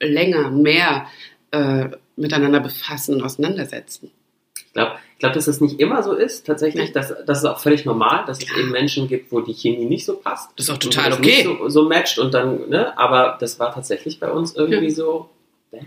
[0.00, 1.06] länger, mehr
[1.52, 1.86] äh,
[2.16, 4.10] miteinander befassen und auseinandersetzen.
[4.56, 6.92] Ich glaube, ich glaub, dass das nicht immer so ist, tatsächlich.
[6.92, 10.04] Das, das ist auch völlig normal, dass es eben Menschen gibt, wo die Chemie nicht
[10.04, 10.50] so passt.
[10.54, 11.42] Das ist auch total okay.
[11.42, 14.94] So, so matcht und dann, ne, aber das war tatsächlich bei uns irgendwie Ja.
[14.94, 15.28] so.
[15.72, 15.80] Bam.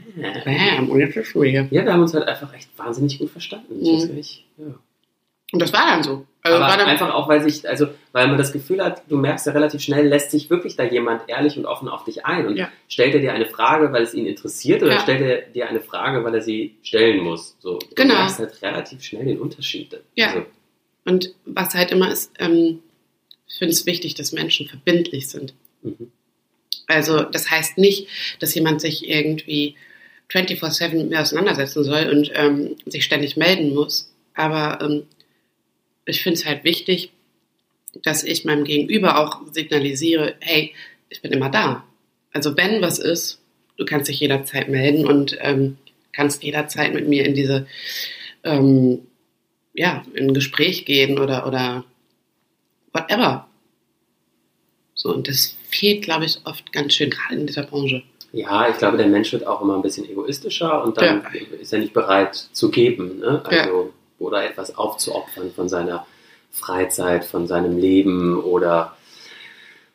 [0.45, 1.33] Bam, und jetzt ist.
[1.71, 3.79] Ja, wir haben uns halt einfach echt wahnsinnig gut verstanden.
[3.81, 4.15] Ich Mhm.
[4.15, 4.65] nicht, ja.
[5.53, 6.25] Und das war dann so.
[6.43, 9.51] Also Aber einfach auch, weil sich, also, weil man das Gefühl hat, du merkst ja
[9.51, 12.69] relativ schnell, lässt sich wirklich da jemand ehrlich und offen auf dich ein und Ja.
[12.89, 14.99] stellt er dir eine Frage, weil es ihn interessiert oder Ja.
[15.01, 17.55] stellt er dir eine Frage, weil er sie stellen muss.
[17.59, 18.15] So, du Genau.
[18.15, 19.99] merkst halt relativ schnell den Unterschied.
[20.15, 20.29] Ja.
[20.29, 20.45] Also,
[21.05, 22.79] Und was halt immer ist, ähm,
[23.47, 25.53] ich finde es wichtig, dass Menschen verbindlich sind.
[25.83, 26.11] mhm.
[26.87, 28.07] Also das heißt nicht,
[28.39, 29.75] dass jemand sich irgendwie
[30.29, 34.11] 24-7 mit mir auseinandersetzen soll und ähm, sich ständig melden muss.
[34.33, 35.03] Aber ähm,
[36.11, 37.11] ich finde es halt wichtig,
[38.03, 40.73] dass ich meinem Gegenüber auch signalisiere, hey,
[41.09, 41.83] ich bin immer da.
[42.31, 43.39] Also wenn was ist,
[43.77, 45.77] du kannst dich jederzeit melden und ähm,
[46.13, 47.67] kannst jederzeit mit mir in diese,
[48.43, 48.99] ähm,
[49.73, 51.83] ja, in ein Gespräch gehen oder, oder
[52.93, 53.47] whatever.
[54.93, 58.03] So, und das fehlt, glaube ich, oft ganz schön, gerade in dieser Branche.
[58.33, 61.25] Ja, ich glaube, der Mensch wird auch immer ein bisschen egoistischer und dann
[61.59, 63.19] ist er nicht bereit zu geben.
[63.19, 63.41] Ne?
[63.43, 66.05] Also, oder etwas aufzuopfern von seiner
[66.51, 68.95] Freizeit, von seinem Leben oder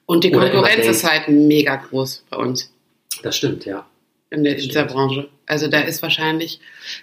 [0.07, 2.71] Und die Konkurrenz ist halt mega groß bei uns
[3.23, 3.87] das stimmt, ja.
[4.31, 4.85] in, der, dieser.
[4.85, 5.29] Branche.
[5.47, 6.61] Also da ist wahrscheinlich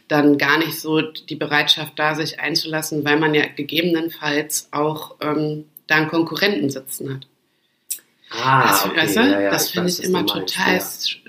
[0.07, 5.65] dann gar nicht so die Bereitschaft da, sich einzulassen, weil man ja gegebenenfalls auch ähm,
[5.87, 7.27] da einen Konkurrenten sitzen hat.
[8.41, 9.19] Ah, das okay, weißt du?
[9.21, 10.81] ja, ja, das finde ich immer total ja.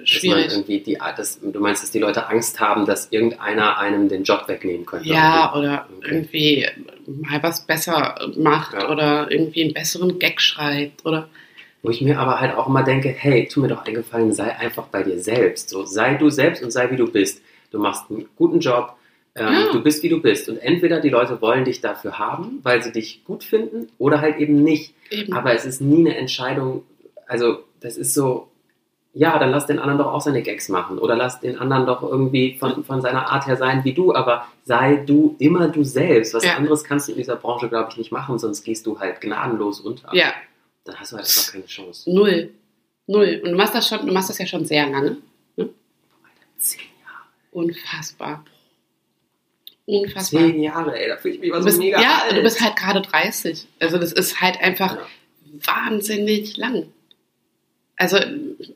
[0.05, 0.53] schwierig.
[0.53, 4.45] irgendwie die, das, du meinst, dass die Leute Angst haben, dass irgendeiner einem den Job
[4.49, 5.09] wegnehmen könnte.
[5.09, 6.11] Ja, oder Okay.
[6.11, 6.67] irgendwie
[7.07, 8.89] mal was besser macht Ja.
[8.91, 11.29] oder irgendwie einen besseren Gag schreibt oder
[11.83, 14.57] Wo ich mir aber halt auch immer denke, hey, tu mir doch einen Gefallen, sei
[14.57, 15.69] einfach bei dir selbst.
[15.69, 17.43] So, sei du selbst und sei wie du bist.
[17.71, 18.95] Du machst einen guten Job,
[19.35, 19.73] ähm, Ja.
[19.73, 20.49] du bist wie du bist.
[20.49, 24.39] Und entweder die Leute wollen dich dafür haben, weil sie dich gut finden, oder halt
[24.39, 24.95] eben nicht.
[25.11, 25.35] eben.
[25.35, 26.85] Aber es ist nie eine Entscheidung,
[27.27, 28.49] also das ist so,
[29.13, 32.03] ja, dann lass den anderen doch auch seine Gags machen oder lass den anderen doch
[32.03, 36.35] irgendwie von, von seiner Art her sein wie du, aber sei du immer du selbst.
[36.35, 36.57] Was Ja.
[36.57, 39.81] anderes kannst du in dieser Branche, glaube ich, nicht machen, sonst gehst du halt gnadenlos
[39.81, 40.15] unter.
[40.15, 40.33] ja,
[40.85, 42.11] Dann hast du halt einfach keine Chance.
[42.13, 42.51] null.
[43.07, 43.41] Null.
[43.45, 45.19] Und du machst das schon, du machst das ja schon sehr lange.
[46.59, 47.25] Zehn Jahre.
[47.53, 48.45] Unfassbar.
[49.87, 50.41] Unfassbar.
[50.41, 52.37] Zehn Jahre, ey, da fühle ich mich immer so bist, mega ja, alt.
[52.37, 53.69] du bist halt gerade 30.
[53.81, 55.03] Also das ist halt einfach Ja.
[55.67, 56.87] wahnsinnig lang.
[57.97, 58.19] Also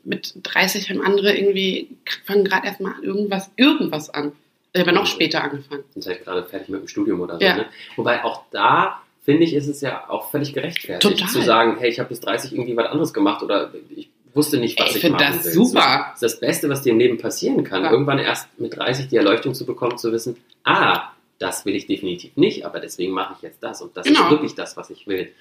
[0.05, 1.89] mit 30 haben andere irgendwie,
[2.25, 4.31] fangen gerade erstmal irgendwas, irgendwas an.
[4.73, 5.83] Ich habe noch später angefangen.
[5.95, 7.43] Und seid gerade fertig mit dem Studium oder so.
[7.45, 7.57] Ja.
[7.57, 7.65] Ne?
[7.95, 11.27] Wobei auch da, finde ich, ist es ja auch völlig gerechtfertigt, Total.
[11.27, 14.79] zu sagen, hey, ich habe bis 30 irgendwie was anderes gemacht oder ich wusste nicht,
[14.79, 15.51] was Ey, ich ich, finde machen das will.
[15.53, 16.05] super.
[16.11, 17.83] Das ist das Beste, was dir im Leben passieren kann.
[17.83, 17.91] Ja.
[17.91, 21.09] Irgendwann erst mit 30 die Erleuchtung zu bekommen, zu wissen, ah,
[21.39, 24.25] das will ich definitiv nicht, aber deswegen mache ich jetzt das und das Genau.
[24.25, 25.31] ist wirklich das, was ich will.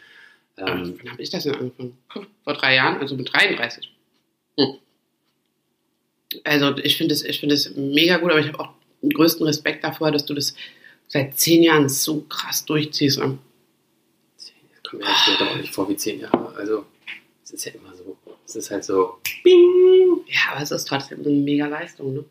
[0.59, 1.97] Ähm, Wann habe ich das denn angefangen?
[2.45, 3.91] Vor drei Jahren, also mit 33.
[4.59, 4.79] Hm.
[6.45, 8.71] Also ich finde es ich es mega gut, aber ich habe auch
[9.03, 10.55] den größten Respekt davor, dass du das
[11.07, 13.19] seit zehn Jahren so krass durchziehst.
[13.19, 13.39] zehn
[14.71, 16.55] Jahre kommt mir echt auch nicht vor wie zehn Jahre.
[16.57, 16.85] Also,
[17.45, 18.17] es ist ja immer so.
[18.45, 20.25] Es ist halt so, bing.
[20.27, 22.25] Ja, aber es ist trotzdem eine mega Leistung, ne?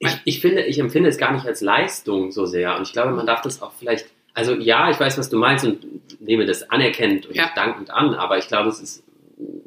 [0.00, 2.76] Ich, ich finde, ich empfinde es gar nicht als Leistung so sehr.
[2.76, 5.64] Und ich glaube, man darf das auch vielleicht, also ja, ich weiß, was du meinst
[5.64, 7.50] und nehme das anerkennend und Ja.
[7.54, 9.02] dankend an, aber ich glaube, es ist,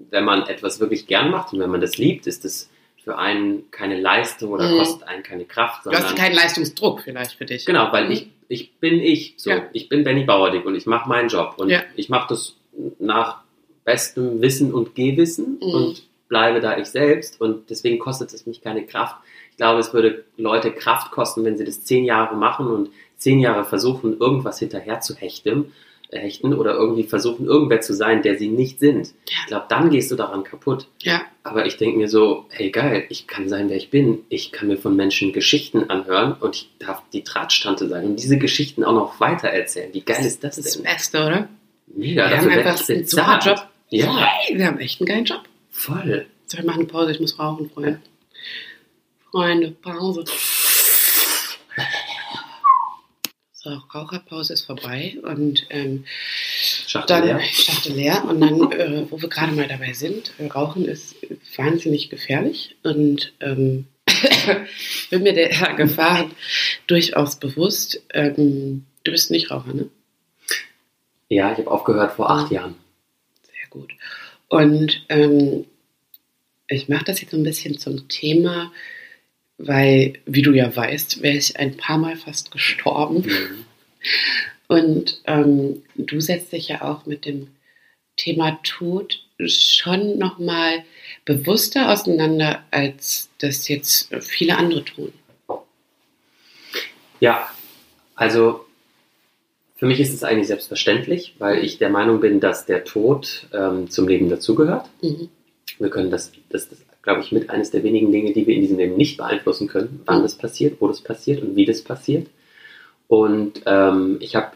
[0.09, 2.70] wenn man etwas wirklich gern macht und wenn man das liebt, ist es
[3.03, 4.78] für einen keine Leistung oder Mhm.
[4.80, 7.65] kostet einen keine Kraft, Du sondern hast keinen Leistungsdruck vielleicht für dich.
[7.65, 8.11] Genau, weil Mhm.
[8.11, 9.34] ich, ich bin ich.
[9.38, 9.63] So, Ja.
[9.74, 11.55] ich bin Benny Bauerdick und ich mache meinen Job.
[11.57, 11.84] Und Ja.
[11.95, 12.55] ich mache das
[12.99, 13.41] nach
[13.86, 15.74] bestem Wissen und Gewissen Mhm.
[15.74, 17.39] und bleibe da ich selbst.
[17.39, 19.15] Und deswegen kostet es mich keine Kraft.
[19.51, 23.39] Ich glaube, es würde Leute Kraft kosten, wenn sie das zehn Jahre machen und zehn
[23.39, 25.72] Jahre versuchen, irgendwas hinterher zu hechten,
[26.09, 29.13] äh, hechten oder irgendwie versuchen, irgendwer zu sein, der sie nicht sind.
[29.26, 30.88] Ich glaube, dann gehst du daran kaputt.
[31.01, 34.20] Ja, Aber ich denke mir so, hey geil, ich kann sein, wer ich bin.
[34.30, 38.38] Ich kann mir von Menschen Geschichten anhören und ich darf die Drahtstante sein und diese
[38.38, 39.93] Geschichten auch noch weiter erzählen.
[39.93, 40.84] Wie geil ist das das ist das denn?
[40.84, 41.49] Beste, oder?
[41.88, 43.39] Mega, wir haben einfach einen super.
[43.43, 43.68] Job.
[43.89, 45.41] Ja, Hey, wir haben echt einen geilen Job.
[45.72, 46.26] voll.
[46.49, 47.99] So, wir machen eine Pause, ich muss rauchen, Freunde.
[49.32, 50.24] Freunde, Pause.
[53.60, 57.39] So, Raucherpause ist vorbei und ähm, Schachtel dann leer.
[57.39, 61.16] ich dachte leer und dann, äh, wo wir gerade mal dabei sind, äh, Rauchen ist
[61.55, 63.88] wahnsinnig gefährlich und ähm,
[65.10, 66.30] bin mir der Gefahr
[66.86, 67.99] durchaus bewusst.
[68.14, 69.89] Ähm, du bist nicht Raucher, ne?
[71.28, 72.76] Ja, ich habe aufgehört vor acht Jahren.
[73.41, 73.91] Sehr gut.
[74.49, 75.66] Und ähm,
[76.68, 78.72] ich mache das jetzt so ein bisschen zum Thema,
[79.58, 83.24] weil, wie du ja weißt, wäre ich ein paar Mal fast gestorben.
[83.24, 83.66] Mhm.
[84.68, 87.47] Und ähm, du setzt dich ja auch mit dem
[88.18, 90.84] Thema Tod schon nochmal
[91.26, 95.14] bewusster auseinander, als das jetzt viele andere tun.
[97.20, 97.49] Ja,
[98.16, 98.66] also
[99.76, 103.89] für mich ist es eigentlich selbstverständlich, weil ich der Meinung bin, dass der Tod ähm,
[103.89, 104.89] zum Leben dazugehört.
[105.01, 105.30] Mhm.
[105.78, 108.60] Wir können das, das, das glaube ich, mit eines der wenigen Dinge, die wir in
[108.60, 112.28] diesem Leben nicht beeinflussen können, wann das passiert, wo das passiert und wie das passiert.
[113.08, 114.47] Und ähm, ich habe,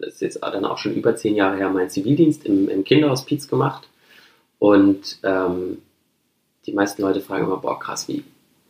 [0.00, 3.48] das ist jetzt dann auch schon über zehn Jahre her, meinen Zivildienst im, im Kinderhospiz
[3.48, 3.88] gemacht.
[4.60, 5.78] Und ähm,
[6.66, 8.22] die meisten Leute fragen immer, boah, krass, wie,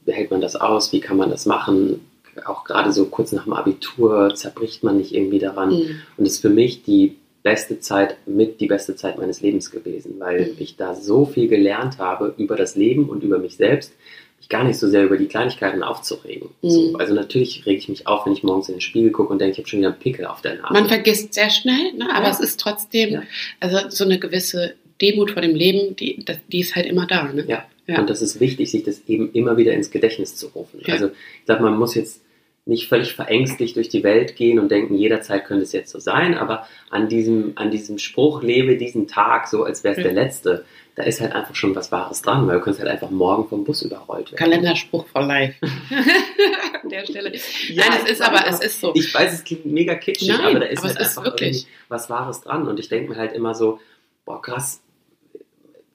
[0.06, 0.90] wie hält man das aus?
[0.94, 2.00] Wie kann man das machen?
[2.46, 5.68] Auch gerade so kurz nach dem Abitur zerbricht man nicht irgendwie daran.
[5.68, 6.00] Mhm.
[6.16, 7.16] Und das ist für mich die
[7.46, 10.56] beste Zeit, mit die beste Zeit meines Lebens gewesen, weil Mhm.
[10.58, 13.92] ich da so viel gelernt habe über das Leben und über mich selbst,
[14.40, 16.48] mich gar nicht so sehr über die Kleinigkeiten aufzuregen.
[16.62, 16.70] Mhm.
[16.70, 19.38] So, also natürlich rege ich mich auf, wenn ich morgens in den Spiegel gucke und
[19.40, 20.72] denke, ich habe schon wieder einen Pickel auf der Nase.
[20.74, 22.08] Man vergisst sehr schnell, ne?
[22.12, 22.32] aber Ja.
[22.32, 23.22] es ist trotzdem, Ja.
[23.60, 27.32] also so eine gewisse Demut vor dem Leben, die, die ist halt immer da.
[27.32, 27.44] Ne?
[27.46, 27.64] Ja.
[27.86, 28.00] Ja.
[28.00, 30.80] Und das ist wichtig, sich das eben immer wieder ins Gedächtnis zu rufen.
[30.88, 32.20] Also ich glaube, man muss jetzt
[32.68, 36.36] nicht völlig verängstigt durch die Welt gehen und denken, jederzeit könnte es jetzt so sein,
[36.36, 40.04] aber an diesem, an diesem Spruch, lebe diesen Tag so, als wäre es Ja.
[40.04, 40.64] der letzte,
[40.96, 43.62] da ist halt einfach schon was Wahres dran, weil du kannst halt einfach morgen vom
[43.64, 44.36] Bus überrollt werden.
[44.38, 45.54] Kalenderspruch for life.
[46.82, 47.32] An der Stelle.
[47.68, 48.92] Ja, Nein, es ist aber, weiß es ist so.
[48.96, 51.24] Ich weiß, es klingt mega kitschig, Nein, aber da ist aber halt es ist einfach
[51.32, 51.56] wirklich.
[51.58, 52.66] irgendwie was Wahres dran.
[52.66, 53.78] Und ich denke mir halt immer so,
[54.24, 54.82] boah, krass,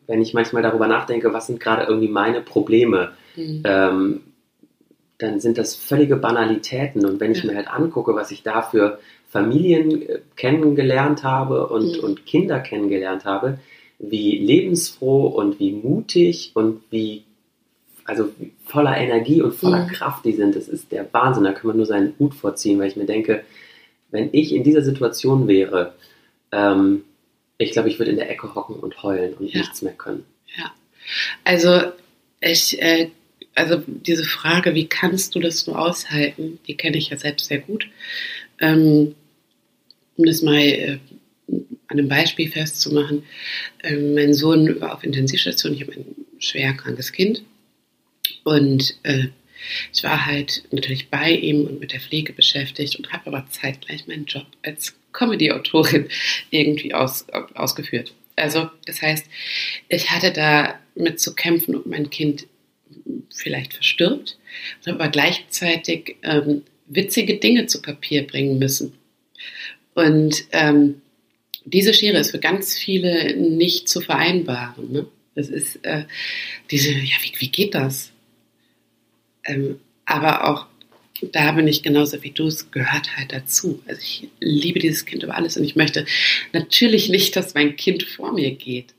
[0.08, 3.64] wenn ich manchmal darüber nachdenke, was sind gerade irgendwie meine Probleme, Mhm.
[3.66, 4.22] ähm,
[5.22, 7.06] dann sind das völlige Banalitäten.
[7.06, 7.52] Und wenn ich Ja.
[7.52, 9.00] mir halt angucke, was ich da für
[9.30, 12.04] Familien äh, kennengelernt habe und, Mhm.
[12.04, 13.60] und Kinder kennengelernt habe,
[14.00, 17.24] wie lebensfroh und wie mutig und wie
[18.06, 18.30] also
[18.66, 19.90] voller Energie und voller Mhm.
[19.90, 21.44] Kraft die sind, das ist der Wahnsinn.
[21.44, 23.44] Da kann man nur seinen Hut vorziehen, weil ich mir denke,
[24.10, 25.94] wenn ich in dieser Situation wäre,
[26.52, 27.04] ähm,
[27.60, 29.60] ich glaube, ich würde in der Ecke hocken und heulen und Ja.
[29.60, 30.26] nichts mehr können.
[31.44, 31.80] Also,
[32.42, 33.10] ich, äh,
[33.56, 37.60] also diese Frage, wie kannst du das nur aushalten, die kenne ich ja selbst sehr
[37.60, 37.88] gut.
[38.60, 39.16] Ähm,
[40.18, 41.00] um das mal äh,
[41.88, 43.24] an einem Beispiel festzumachen,
[43.84, 46.06] ähm, mein Sohn war auf Intensivstation, ich habe ein
[46.40, 47.44] schwer krankes Kind
[48.44, 49.28] und äh,
[49.94, 54.08] ich war halt natürlich bei ihm und mit der Pflege beschäftigt und habe aber zeitgleich
[54.08, 56.08] meinen Job als Comedy-Autorin
[56.50, 58.14] irgendwie aus, ausgeführt.
[58.36, 59.26] Also das heißt,
[59.90, 62.48] ich hatte da mit zu kämpfen, ob mein Kind
[63.34, 64.38] vielleicht verstirbt,
[64.86, 68.94] aber gleichzeitig ähm, witzige Dinge zu Papier bringen müssen.
[69.94, 71.02] Und ähm,
[71.66, 74.92] diese Schere ist für ganz viele nicht zu vereinbaren.
[74.92, 75.06] Ne?
[75.36, 76.06] Das ist äh,
[76.70, 78.12] diese, ja, wie, wie geht das?
[79.46, 80.68] Ähm, aber auch
[81.22, 83.82] da bin ich genauso wie du, es gehört halt dazu.
[83.86, 86.06] Also ich liebe dieses Kind über alles und ich möchte
[86.52, 88.94] natürlich nicht, dass mein Kind vor mir geht.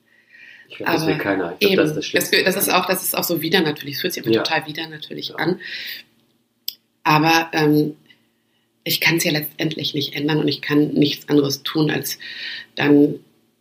[0.72, 1.54] Ich glaube, das will keiner.
[1.58, 3.96] Ich glaube, das ist das Das, das, ist auch, das ist auch so wieder natürlich.
[3.96, 4.42] Es fühlt sich aber Ja.
[4.42, 5.34] total wieder natürlich Ja.
[5.36, 5.60] an.
[7.04, 7.96] Aber ähm,
[8.84, 12.18] ich kann es ja letztendlich nicht ändern und ich kann nichts anderes tun, als
[12.74, 13.16] dann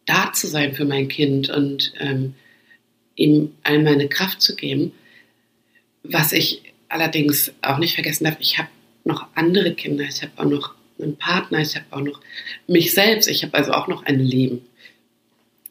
[0.06, 2.34] da zu sein für mein Kind und ähm,
[3.16, 4.94] ihm all meine Kraft zu geben.
[6.04, 8.70] Was ich allerdings auch nicht vergessen darf, ich habe
[9.04, 12.22] noch andere Kinder, ich habe auch noch einen Partner, ich habe auch noch
[12.68, 14.62] mich selbst, ich habe also auch noch ein Leben.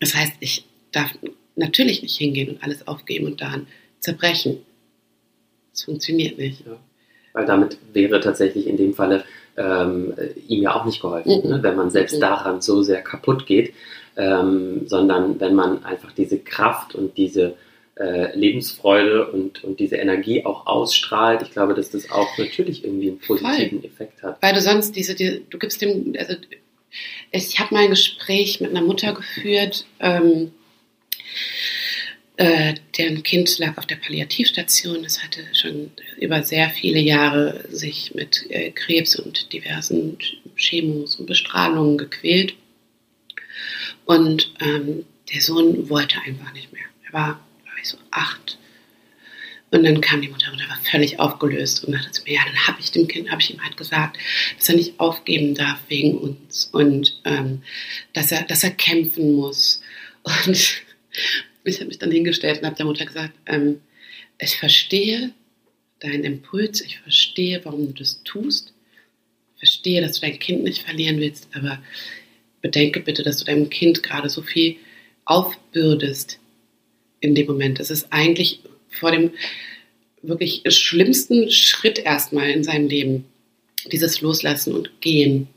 [0.01, 1.11] Das heißt, ich darf
[1.57, 3.67] natürlich nicht hingehen und alles aufgeben und daran
[3.99, 4.59] zerbrechen.
[5.73, 6.67] Das funktioniert nicht.
[6.67, 6.77] Ja.
[7.33, 9.25] Weil damit wäre tatsächlich in dem Falle
[9.57, 10.15] ähm,
[10.49, 11.51] ihm ja auch nicht geholfen, mhm.
[11.51, 11.63] ne?
[11.63, 12.21] wenn man selbst mhm.
[12.21, 13.75] daran so sehr kaputt geht,
[14.17, 17.55] ähm, sondern wenn man einfach diese Kraft und diese
[18.01, 21.43] äh, Lebensfreude und, und diese Energie auch ausstrahlt.
[21.43, 23.91] Ich glaube, dass das auch natürlich irgendwie einen positiven Voll.
[23.91, 24.39] Effekt hat.
[24.41, 26.35] Weil du sonst diese, die, du gibst dem, also
[27.31, 30.53] ich habe mal ein Gespräch mit einer Mutter geführt, ähm,
[32.41, 35.05] äh, deren Kind lag auf der Palliativstation.
[35.05, 40.17] Es hatte schon über sehr viele Jahre sich mit äh, Krebs und diversen
[40.57, 42.55] Chemos und Bestrahlungen gequält.
[44.07, 46.85] Und ähm, der Sohn wollte einfach nicht mehr.
[47.07, 48.57] Er war, glaube ich, so acht.
[49.71, 52.41] Und dann kam die Mutter und er war völlig aufgelöst und sagte zu mir, ja,
[52.45, 54.17] dann habe ich dem Kind, habe ich ihm halt gesagt,
[54.57, 57.63] dass er nicht aufgeben darf wegen uns und ähm,
[58.15, 59.83] dass, er, dass er kämpfen muss.
[60.23, 60.83] Und
[61.65, 63.81] ich habe mich dann hingestellt und habe der Mutter gesagt, ähm,
[64.39, 65.33] ich verstehe
[66.01, 68.73] deinen Impuls, ich verstehe, warum du das tust,
[69.55, 71.83] ich verstehe, dass du dein Kind nicht verlieren willst, aber
[72.63, 74.77] bedenke bitte, dass du deinem Kind gerade so viel
[75.25, 76.39] aufbürdest
[77.21, 77.81] in dem Moment.
[77.81, 79.31] Es ist eigentlich vor dem
[80.23, 83.25] wirklich schlimmsten Schritt erstmal in seinem Leben,
[83.91, 85.49] dieses Loslassen und Gehen.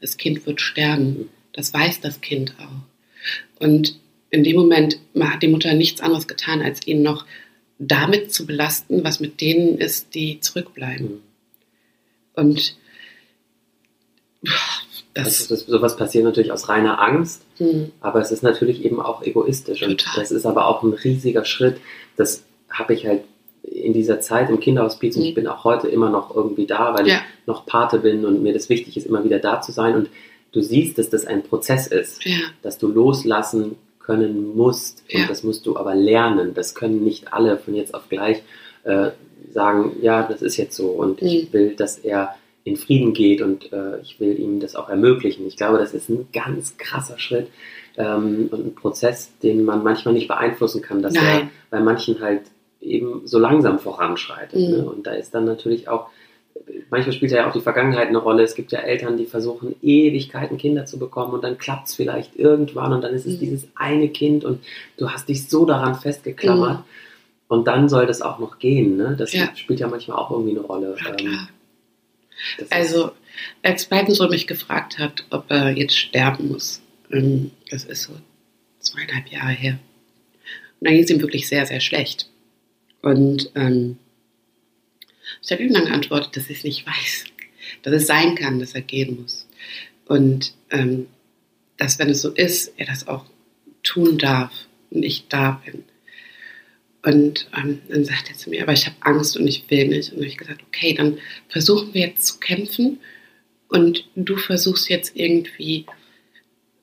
[0.00, 1.28] Das Kind wird sterben.
[1.52, 3.62] Das weiß das Kind auch.
[3.64, 3.98] Und
[4.30, 7.26] in dem Moment hat die Mutter nichts anderes getan, als ihn noch
[7.78, 11.06] damit zu belasten, was mit denen ist, die zurückbleiben.
[11.06, 11.20] Mhm.
[12.34, 12.76] Und
[15.14, 17.92] das, das, sowas passiert natürlich aus reiner Angst, mhm.
[18.00, 19.80] aber es ist natürlich eben auch egoistisch.
[19.80, 19.90] Total.
[19.90, 21.78] Und das ist aber auch ein riesiger Schritt.
[22.16, 23.22] Das habe ich halt
[23.62, 25.36] in dieser Zeit im Kinderhospiz und ich mhm.
[25.36, 27.16] bin auch heute immer noch irgendwie da, weil ja.
[27.16, 29.94] ich noch Pate bin und mir das wichtig ist, immer wieder da zu sein.
[29.94, 30.10] Und
[30.52, 32.36] du siehst, dass das ein Prozess ist, ja.
[32.62, 33.76] dass du loslassen
[34.06, 35.02] können musst.
[35.12, 35.26] Und ja.
[35.26, 36.54] das musst du aber lernen.
[36.54, 38.42] Das können nicht alle von jetzt auf gleich
[38.84, 39.10] äh,
[39.52, 41.28] sagen, ja, das ist jetzt so und mhm.
[41.28, 45.46] ich will, dass er in Frieden geht und äh, ich will ihm das auch ermöglichen.
[45.46, 47.48] Ich glaube, das ist ein ganz krasser Schritt
[47.96, 51.24] ähm, und ein Prozess, den man manchmal nicht beeinflussen kann, dass Nein.
[51.24, 52.42] er bei manchen halt
[52.80, 54.58] eben so langsam voranschreitet.
[54.58, 54.76] Mhm.
[54.76, 54.84] Ne?
[54.84, 56.08] Und da ist dann natürlich auch
[56.90, 58.42] manchmal spielt ja auch die Vergangenheit eine Rolle.
[58.42, 62.36] Es gibt ja Eltern, die versuchen Ewigkeiten Kinder zu bekommen und dann klappt es vielleicht
[62.36, 63.40] irgendwann und dann ist es mhm.
[63.40, 64.62] dieses eine Kind und
[64.96, 66.78] du hast dich so daran festgeklammert.
[66.78, 66.84] Mhm.
[67.48, 68.96] Und dann soll das auch noch gehen.
[68.96, 69.14] Ne?
[69.16, 69.54] Das ja.
[69.54, 70.96] spielt ja manchmal auch irgendwie eine Rolle.
[71.04, 71.46] Ja, ähm,
[72.70, 73.12] also,
[73.62, 78.12] als Beidensohn mich gefragt hat, ob er jetzt sterben muss, ähm, das ist so
[78.80, 79.78] zweieinhalb Jahre her.
[80.80, 82.28] Und dann ging es ihm wirklich sehr, sehr schlecht.
[83.02, 83.98] Und ähm,
[85.42, 87.24] ich habe ihm dann geantwortet, dass ich es nicht weiß.
[87.82, 89.46] Dass es sein kann, dass er gehen muss.
[90.06, 91.06] Und ähm,
[91.76, 93.26] dass, wenn es so ist, er das auch
[93.82, 94.52] tun darf
[94.90, 95.84] und ich da bin.
[97.02, 100.12] Und ähm, dann sagt er zu mir, aber ich habe Angst und ich will nicht.
[100.12, 101.18] Und ich gesagt, okay, dann
[101.48, 103.00] versuchen wir jetzt zu kämpfen
[103.68, 105.86] und du versuchst jetzt irgendwie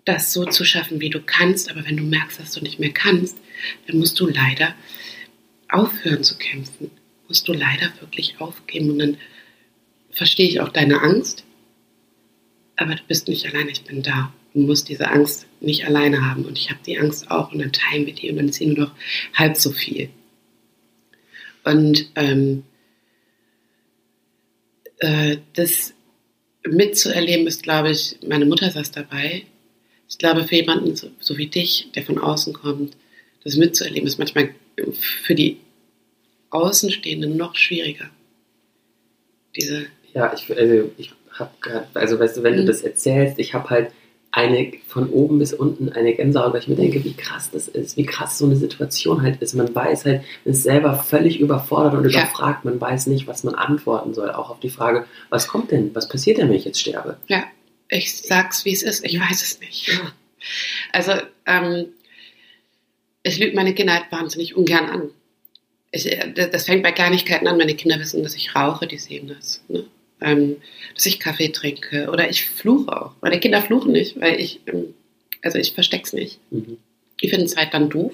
[0.06, 1.72] das so zu schaffen, wie du kannst.
[1.72, 3.38] Aber wenn du merkst, dass du nicht mehr kannst,
[3.88, 4.76] dann musst du leider
[5.70, 6.92] aufhören zu kämpfen
[7.28, 8.92] musst du leider wirklich aufgeben.
[8.92, 9.18] Und dann
[10.12, 11.44] verstehe ich auch deine Angst,
[12.76, 14.34] aber du bist nicht alleine, ich bin da.
[14.54, 17.72] Du musst diese Angst nicht alleine haben und ich habe die Angst auch und dann
[17.72, 18.92] teilen wir die und dann sie nur noch
[19.34, 20.10] halb so viel.
[21.64, 22.64] Und ähm,
[25.00, 25.94] äh, das
[26.66, 29.44] mitzuerleben ist, glaube ich, meine Mutter saß dabei.
[30.08, 32.96] Ich glaube, für jemanden so, so wie dich, der von außen kommt,
[33.44, 34.54] das mitzuerleben ist manchmal
[35.00, 35.58] für die
[36.54, 38.10] Außenstehenden noch schwieriger.
[39.56, 39.88] Diese.
[40.14, 42.58] Ja, ich, also ich habe gerade, also weißt du, wenn mhm.
[42.58, 43.92] du das erzählst, ich habe halt
[44.32, 47.98] eine von oben bis unten eine Gänsehaut, weil ich mir denke, wie krass das ist,
[47.98, 49.54] wie krass so eine Situation halt ist.
[49.54, 52.72] Man weiß halt, man ist selber völlig überfordert und überfragt, ja.
[52.72, 56.08] man weiß nicht, was man antworten soll, auch auf die Frage, was kommt denn, was
[56.08, 57.18] passiert denn, wenn ich jetzt sterbe?
[57.28, 57.44] Ja,
[57.90, 59.88] ich sag's, wie es ist, ich weiß es nicht.
[59.90, 60.12] Ja.
[60.92, 61.14] Also,
[61.46, 61.86] ähm,
[63.22, 65.10] ich lüge meine Kinder halt wahnsinnig ungern an
[65.94, 67.58] ich, äh, das fängt bei Kleinigkeiten an.
[67.58, 69.64] Meine Kinder wissen, dass ich rauche, die sehen das.
[69.70, 69.86] Ne?
[70.22, 70.58] Ähm,
[70.94, 73.14] dass ich Kaffee trinke oder ich fluche auch.
[73.22, 74.94] Meine Kinder fluchen nicht, weil ich, ähm,
[75.42, 76.40] also ich versteck's nicht.
[76.52, 76.78] Mhm.
[77.22, 78.14] Die finden es halt dann doof.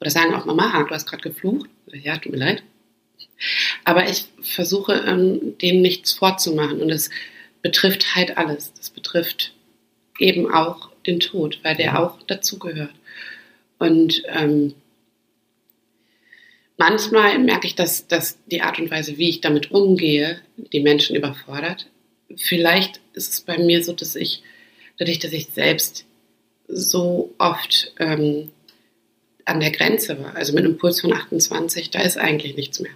[0.00, 1.70] Oder sagen auch, Mama, du hast gerade geflucht.
[1.92, 2.62] Ja, tut mir leid.
[3.84, 6.80] Aber ich versuche, ähm, denen nichts vorzumachen.
[6.80, 7.10] Und es
[7.62, 8.72] betrifft halt alles.
[8.74, 9.52] Das betrifft
[10.18, 12.94] eben auch den Tod, weil der auch dazugehört.
[13.78, 14.74] Und ähm,
[16.76, 21.16] manchmal merke ich, dass, dass die Art und Weise, wie ich damit umgehe, die Menschen
[21.16, 21.86] überfordert.
[22.36, 24.42] Vielleicht ist es bei mir so, dass ich,
[24.98, 26.04] dadurch, dass ich selbst
[26.68, 28.50] so oft ähm,
[29.44, 32.92] an der Grenze war, also mit einem Puls von 28, da ist eigentlich nichts mehr.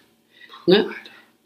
[0.66, 0.90] ne?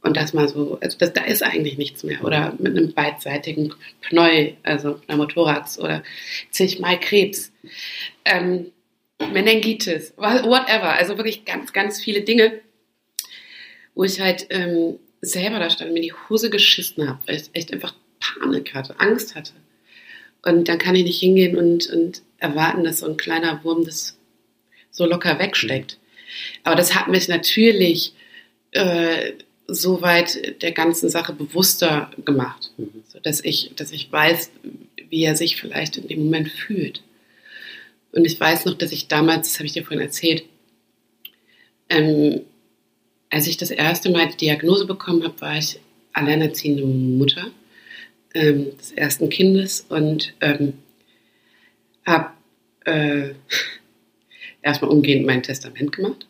[0.01, 2.23] Und das mal so, also das, da ist eigentlich nichts mehr.
[2.25, 3.73] Oder mit einem beidseitigen
[4.03, 6.03] Pneu, also Pneumothorax oder
[6.51, 7.53] zigmal Krebs.
[8.27, 8.71] Ähm,
[9.19, 10.93] Meningitis, whatever.
[10.93, 12.61] Also wirklich ganz, ganz viele Dinge,
[13.95, 17.73] wo ich halt ähm, selber da stand, mir die Hose geschissen habe, weil ich echt
[17.73, 19.53] einfach Panik hatte, Angst hatte.
[20.43, 24.17] Und dann kann ich nicht hingehen und, und erwarten, dass so ein kleiner Wurm das
[24.91, 25.99] so locker wegsteckt.
[26.65, 28.13] Aber das hat mich natürlich
[28.73, 29.33] äh,
[29.67, 33.05] soweit der ganzen Sache bewusster gemacht, mhm.
[33.23, 34.51] dass ich, dass ich weiß,
[35.09, 37.03] wie er sich vielleicht in dem Moment fühlt.
[38.15, 40.45] Und ich weiß noch, dass ich damals, das habe ich dir vorhin erzählt,
[41.89, 42.43] ähm,
[43.29, 45.81] als ich das erste Mal die Diagnose bekommen habe, war ich
[46.13, 47.51] alleinerziehende Mutter
[48.33, 50.75] ähm, des ersten Kindes und ähm,
[52.07, 52.31] habe
[52.85, 53.31] äh,
[54.63, 56.29] erstmal umgehend mein Testament gemacht.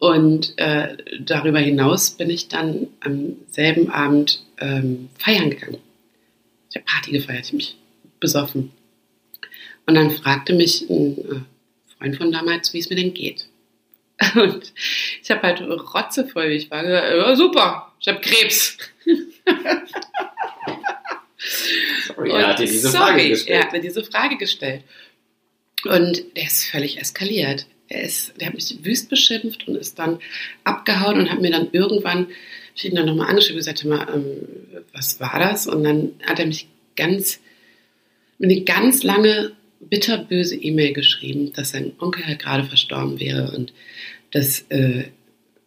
[0.00, 5.78] Und äh, darüber hinaus bin ich dann am selben Abend ähm, feiern gegangen.
[6.68, 7.76] Ich habe Party gefeiert, ich mich
[8.18, 8.72] besoffen.
[9.86, 11.40] Und dann fragte mich ein äh,
[11.98, 13.46] Freund von damals, wie es mir denn geht.
[14.34, 14.72] Und
[15.22, 18.78] ich habe halt rotzevoll, wie ich war, gesagt, ja, super, ich habe Krebs.
[22.06, 23.58] sorry, er hat dir diese sorry, Frage gestellt.
[23.58, 24.84] Er hat mir diese Frage gestellt.
[25.84, 27.66] Und der ist völlig eskaliert.
[27.88, 30.20] Er ist, der hat mich wüst beschimpft und ist dann
[30.64, 32.28] abgehauen und hat mir dann irgendwann,
[32.74, 35.66] ich ihn dann nochmal angeschrieben und gesagt, mal, ähm, was war das?
[35.66, 37.40] Und dann hat er mich ganz,
[38.40, 39.52] eine ganz lange
[39.88, 43.72] bitterböse E-Mail geschrieben, dass sein Onkel halt gerade verstorben wäre und
[44.30, 45.04] dass, äh,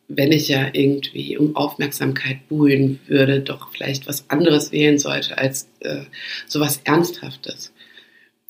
[0.08, 5.70] wenn ich ja irgendwie um Aufmerksamkeit buhlen würde, doch vielleicht was anderes wählen sollte als
[5.80, 6.04] äh,
[6.48, 7.74] sowas Ernsthaftes.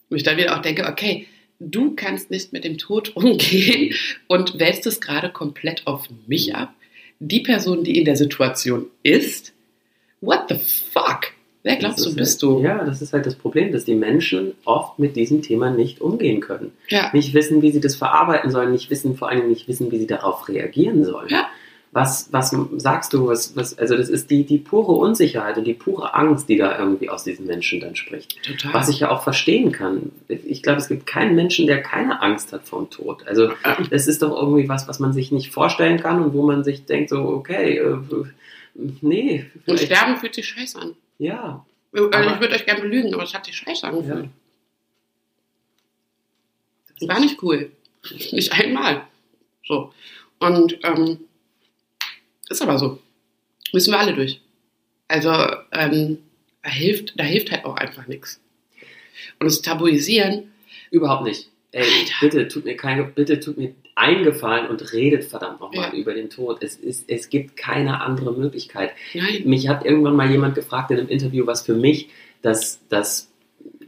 [0.09, 1.27] Und ich dann wieder auch denke, okay,
[1.59, 3.93] du kannst nicht mit dem Tod umgehen
[4.27, 6.73] und wälzt es gerade komplett auf mich ab.
[7.19, 9.53] Die Person, die in der Situation ist,
[10.21, 11.34] what the fuck?
[11.65, 12.61] Wer glaubst du, bist halt, du?
[12.61, 16.39] Ja, das ist halt das Problem, dass die Menschen oft mit diesem Thema nicht umgehen
[16.39, 16.71] können.
[16.89, 17.09] Ja.
[17.11, 20.05] Nicht wissen, wie sie das verarbeiten sollen, nicht wissen, vor allem nicht wissen, wie sie
[20.05, 21.29] darauf reagieren sollen.
[21.29, 21.47] Ja.
[21.91, 23.25] Was, was sagst du?
[23.25, 26.77] Was, was, also das ist die, die pure Unsicherheit und die pure Angst, die da
[26.77, 28.43] irgendwie aus diesen Menschen dann spricht.
[28.43, 28.71] Total.
[28.71, 30.11] Was ich ja auch verstehen kann.
[30.27, 33.25] Ich glaube, es gibt keinen Menschen, der keine Angst hat vor dem Tod.
[33.25, 33.49] Also
[33.89, 36.85] das ist doch irgendwie was, was man sich nicht vorstellen kann und wo man sich
[36.85, 37.97] denkt, so, okay, äh,
[39.01, 39.47] nee.
[39.65, 40.95] Und Sterben fühlt sich scheiße an.
[41.17, 41.65] Ja.
[41.93, 44.25] Also ich würde euch gerne belügen, aber es hat sich scheiße angefühlt.
[44.25, 44.31] Ja.
[46.99, 47.71] Das war nicht cool.
[48.31, 49.07] Nicht einmal.
[49.65, 49.93] So.
[50.39, 51.19] Und ähm,
[52.49, 53.01] ist aber so.
[53.73, 54.41] Müssen wir alle durch.
[55.07, 55.31] Also
[55.71, 56.19] ähm,
[56.61, 58.39] da, hilft, da hilft halt auch einfach nichts.
[59.39, 60.51] Und das Tabuisieren.
[60.91, 61.49] Überhaupt nicht.
[61.71, 62.13] Ey, Alter.
[62.21, 65.99] bitte tut mir keine, bitte tut mir eingefallen und redet verdammt nochmal ja.
[65.99, 66.61] über den Tod.
[66.61, 68.91] Es, ist, es gibt keine andere Möglichkeit.
[69.13, 69.43] Nein.
[69.45, 72.09] Mich hat irgendwann mal jemand gefragt in einem Interview, was für mich
[72.41, 73.31] das, das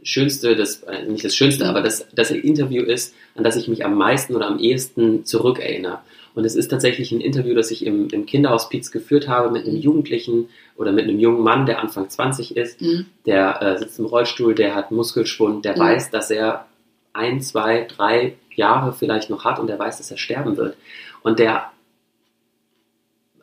[0.02, 1.70] Schönste, das, äh, nicht das Schönste, mhm.
[1.70, 6.00] aber das, das Interview ist, an das ich mich am meisten oder am ehesten zurückerinnere.
[6.34, 9.74] Und es ist tatsächlich ein Interview, das ich im, im Kinderhospiz geführt habe mit einem
[9.74, 9.82] mhm.
[9.82, 13.06] Jugendlichen oder mit einem jungen Mann, der Anfang 20 ist, mhm.
[13.26, 15.80] der äh, sitzt im Rollstuhl, der hat Muskelschwund, der mhm.
[15.80, 16.66] weiß, dass er
[17.12, 20.76] ein, zwei, drei Jahre vielleicht noch hat und der weiß, dass er sterben wird.
[21.22, 21.70] Und der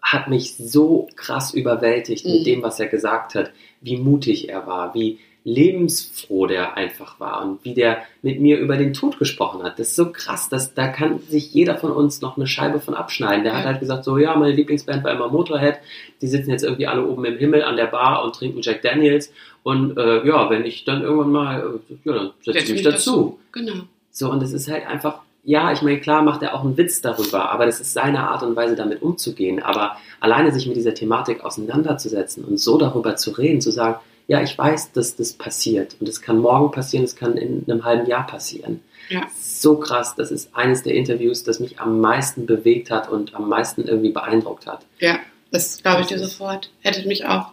[0.02, 2.34] hat mich so krass überwältigt mhm.
[2.34, 3.52] mit dem, was er gesagt hat,
[3.82, 8.78] wie mutig er war, wie lebensfroh der einfach war und wie der mit mir über
[8.78, 9.78] den Tod gesprochen hat.
[9.78, 12.96] Das ist so krass, dass da kann sich jeder von uns noch eine Scheibe von
[12.96, 13.44] abschneiden.
[13.44, 15.78] Der hat halt gesagt, so ja, meine Lieblingsband war immer Motorhead,
[16.22, 19.32] die sitzen jetzt irgendwie alle oben im Himmel an der Bar und trinken Jack Daniels
[19.62, 23.12] und äh, ja, wenn ich dann irgendwann mal, äh, ja, dann setze ich mich dazu.
[23.12, 23.40] dazu.
[23.52, 23.84] Genau.
[24.18, 27.02] So, und es ist halt einfach, ja, ich meine, klar macht er auch einen Witz
[27.02, 29.62] darüber, aber das ist seine Art und Weise, damit umzugehen.
[29.62, 34.42] Aber alleine sich mit dieser Thematik auseinanderzusetzen und so darüber zu reden, zu sagen, ja,
[34.42, 38.08] ich weiß, dass das passiert und es kann morgen passieren, es kann in einem halben
[38.08, 38.80] Jahr passieren.
[39.10, 39.28] Ja.
[39.38, 43.50] So krass, das ist eines der Interviews, das mich am meisten bewegt hat und am
[43.50, 44.86] meisten irgendwie beeindruckt hat.
[45.00, 45.20] Ja,
[45.52, 46.72] das glaube ich dir sofort.
[46.80, 47.52] Hättet mich auch.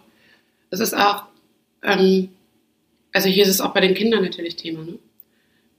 [0.71, 1.25] Das ist auch,
[1.83, 2.29] ähm,
[3.13, 4.99] also hier ist es auch bei den Kindern natürlich Thema, ne?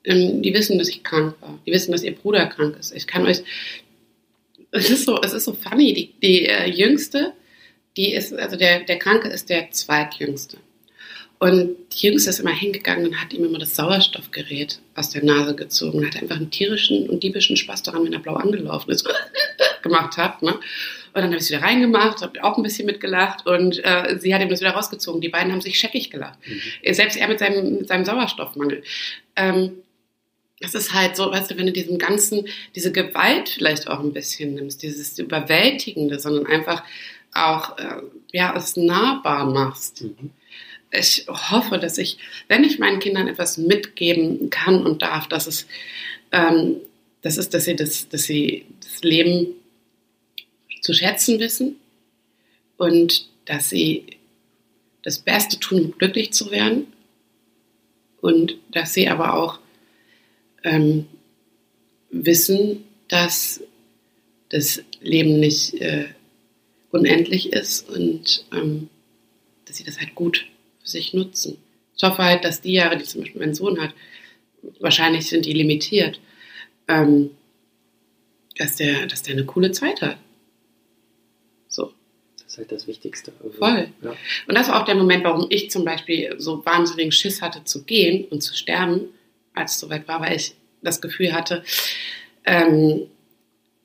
[0.03, 1.59] Ähm, die wissen, dass ich krank war.
[1.65, 2.93] Die wissen, dass ihr Bruder krank ist.
[2.95, 3.43] Ich kann euch,
[4.71, 7.33] es ist so, es ist so funny, die, die äh, Jüngste,
[7.95, 10.57] die ist, also der, der Kranke ist der Zweitjüngste.
[11.39, 15.55] Und die Jüngste ist immer hingegangen und hat ihm immer das Sauerstoffgerät aus der Nase
[15.55, 19.05] gezogen und hat einfach einen tierischen und diebischen Spaß daran, wenn er blau angelaufen ist,
[19.81, 20.41] gemacht hat.
[20.41, 20.53] Ne?
[20.53, 20.61] Und
[21.21, 24.41] dann habe ich es wieder reingemacht, habe auch ein bisschen mitgelacht und äh, sie hat
[24.41, 25.19] ihm das wieder rausgezogen.
[25.19, 26.39] Die beiden haben sich scheckig gelacht.
[26.45, 26.93] Mhm.
[26.93, 28.81] Selbst er mit seinem, mit seinem Sauerstoffmangel.
[29.35, 29.82] Ähm,
[30.59, 34.13] das ist halt so, weißt du, wenn du diesen ganzen, diese Gewalt vielleicht auch ein
[34.13, 36.83] bisschen nimmst, dieses Überwältigende, sondern einfach
[37.33, 38.01] auch, äh,
[38.31, 40.03] ja, es nahbar machst.
[40.03, 40.31] Mhm
[40.93, 45.67] ich hoffe, dass ich, wenn ich meinen Kindern etwas mitgeben kann und darf, dass es,
[46.31, 46.77] ähm,
[47.21, 49.47] das ist, dass sie das, dass sie das Leben
[50.81, 51.77] zu schätzen wissen
[52.77, 54.05] und dass sie
[55.01, 56.87] das Beste tun, um glücklich zu werden
[58.21, 59.59] und dass sie aber auch
[60.63, 61.05] ähm,
[62.09, 63.61] wissen, dass
[64.49, 66.05] das Leben nicht äh,
[66.91, 68.89] unendlich ist und ähm,
[69.65, 70.45] dass sie das halt gut
[70.81, 71.57] für sich nutzen.
[71.95, 73.93] Ich hoffe halt, dass die Jahre, die zum Beispiel mein Sohn hat,
[74.79, 76.19] wahrscheinlich sind die limitiert,
[76.87, 77.31] ähm,
[78.57, 80.17] dass, der, dass der eine coole Zeit hat.
[81.67, 81.91] So.
[82.37, 83.33] Das ist halt das Wichtigste.
[83.43, 83.89] Also, Voll.
[84.03, 84.15] Ja.
[84.47, 87.83] Und das war auch der Moment, warum ich zum Beispiel so wahnsinnigen Schiss hatte zu
[87.83, 89.09] gehen und zu sterben,
[89.53, 91.63] als es soweit war, weil ich das Gefühl hatte,
[92.45, 93.07] ähm,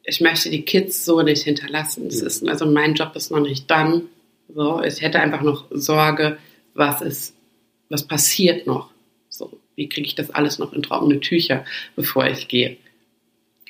[0.02, 2.08] ich möchte die Kids so nicht hinterlassen.
[2.08, 4.08] Das ist, also mein Job ist noch nicht dann.
[4.54, 6.38] So, ich hätte einfach noch Sorge,
[6.74, 7.34] was ist,
[7.90, 8.90] was passiert noch?
[9.28, 11.64] So, wie kriege ich das alles noch in trockene Tücher,
[11.94, 12.78] bevor ich gehe?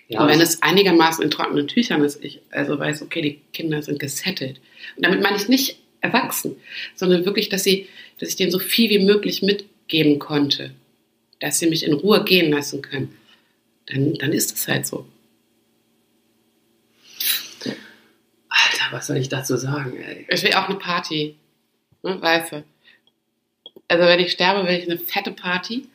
[0.08, 3.82] Ja, und wenn es einigermaßen in trockenen Tüchern ist, ich also weiß, okay, die Kinder
[3.82, 4.60] sind gesettelt.
[4.96, 6.56] Und damit meine ich nicht erwachsen,
[6.94, 7.88] sondern wirklich, dass sie,
[8.18, 10.70] dass ich denen so viel wie möglich mitgeben konnte,
[11.40, 13.16] dass sie mich in Ruhe gehen lassen können.
[13.86, 15.06] Dann, dann ist es halt so.
[18.48, 20.26] Alter, was soll ich dazu sagen, ey?
[20.28, 21.36] Ich will auch eine Party.
[22.02, 22.64] Ne, weißt du?
[23.88, 25.88] Also wenn ich sterbe, will ich eine fette Party.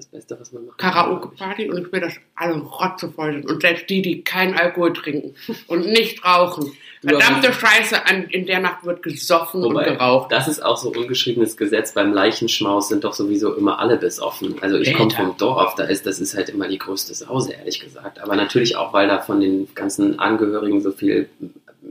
[0.00, 0.78] Das Beste, was man macht.
[0.78, 3.50] Karaoke-Party und ich will, dass alle rotzevoll sind.
[3.50, 5.34] Und selbst die, die keinen Alkohol trinken
[5.66, 6.72] und nicht rauchen.
[7.02, 10.32] Verdammte Scheiße, an, in der Nacht wird gesoffen Wobei, und geraucht.
[10.32, 11.92] Das ist auch so ungeschriebenes Gesetz.
[11.92, 14.56] Beim Leichenschmaus sind doch sowieso immer alle besoffen.
[14.62, 17.80] Also ich komme vom Dorf, da ist, das ist halt immer die größte Sause, ehrlich
[17.80, 18.20] gesagt.
[18.20, 21.28] Aber natürlich auch, weil da von den ganzen Angehörigen so viel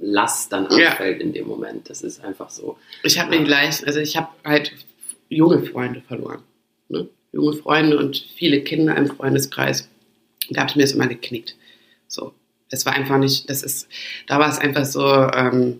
[0.01, 1.23] Last dann anfällt ja.
[1.23, 1.91] in dem Moment.
[1.91, 2.79] Das ist einfach so.
[3.03, 3.39] Ich habe ja.
[3.39, 4.73] mir gleich, also ich habe halt
[5.29, 6.41] junge Freunde verloren.
[6.87, 7.07] Ne?
[7.31, 9.87] Junge Freunde und viele Kinder im Freundeskreis.
[10.49, 11.55] Da habe ich mir das immer geknickt.
[12.07, 12.33] So.
[12.71, 13.87] Es war einfach nicht, das ist,
[14.27, 15.79] da war es einfach so ähm,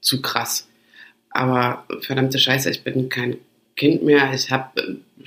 [0.00, 0.68] zu krass.
[1.30, 3.38] Aber verdammte Scheiße, ich bin kein
[3.76, 4.32] Kind mehr.
[4.34, 5.26] Ich habe äh,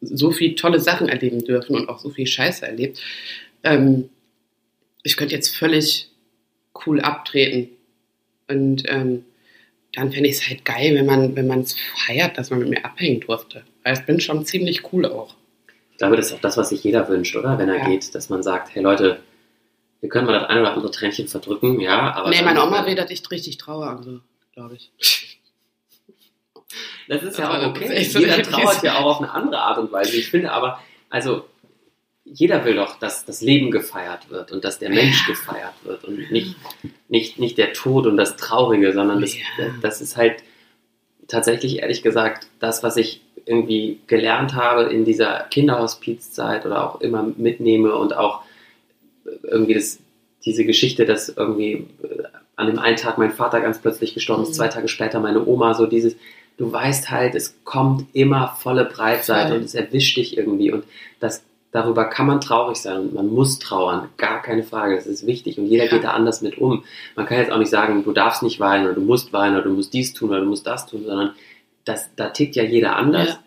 [0.00, 3.00] so viele tolle Sachen erleben dürfen und auch so viel Scheiße erlebt.
[3.62, 4.10] Ähm,
[5.02, 6.08] ich könnte jetzt völlig
[6.86, 7.70] cool abtreten.
[8.48, 9.24] Und ähm,
[9.94, 11.76] dann fände ich es halt geil, wenn man wenn es
[12.06, 13.64] feiert, dass man mit mir abhängen durfte.
[13.84, 15.34] Weil ich bin schon ziemlich cool auch.
[15.90, 17.58] Ich glaube, das ist auch das, was sich jeder wünscht, oder?
[17.58, 17.88] Wenn er ja.
[17.88, 19.20] geht, dass man sagt, hey Leute,
[20.00, 22.30] wir können mal das eine oder andere Tränchen verdrücken, ja, aber.
[22.30, 24.20] Nee, meine Oma will, dass ich richtig trauer, also,
[24.52, 24.90] glaube ich.
[27.08, 28.00] Das ist ja auch okay.
[28.00, 30.16] Jeder trauert ja auch auf eine andere Art und Weise.
[30.16, 30.80] Ich finde aber,
[31.10, 31.44] also
[32.24, 36.30] jeder will doch, dass das Leben gefeiert wird und dass der Mensch gefeiert wird und
[36.30, 36.56] nicht,
[37.08, 39.34] nicht, nicht der Tod und das Traurige, sondern das,
[39.80, 40.42] das ist halt
[41.28, 47.24] tatsächlich, ehrlich gesagt, das, was ich irgendwie gelernt habe in dieser Kinderhospizzeit oder auch immer
[47.36, 48.42] mitnehme und auch
[49.42, 49.98] irgendwie das,
[50.44, 52.22] diese Geschichte, dass irgendwie äh,
[52.56, 54.54] an dem einen Tag mein Vater ganz plötzlich gestorben ist, mhm.
[54.54, 56.16] zwei Tage später meine Oma, so dieses,
[56.56, 60.84] du weißt halt, es kommt immer volle Breitseite und es erwischt dich irgendwie und
[61.18, 61.42] das
[61.72, 65.58] darüber kann man traurig sein und man muss trauern, gar keine Frage, das ist wichtig
[65.58, 65.90] und jeder ja.
[65.90, 66.84] geht da anders mit um.
[67.16, 69.64] Man kann jetzt auch nicht sagen, du darfst nicht weinen oder du musst weinen oder
[69.64, 71.32] du musst dies tun oder du musst das tun, sondern
[71.84, 73.28] das, da tickt ja jeder anders.
[73.28, 73.38] Ja.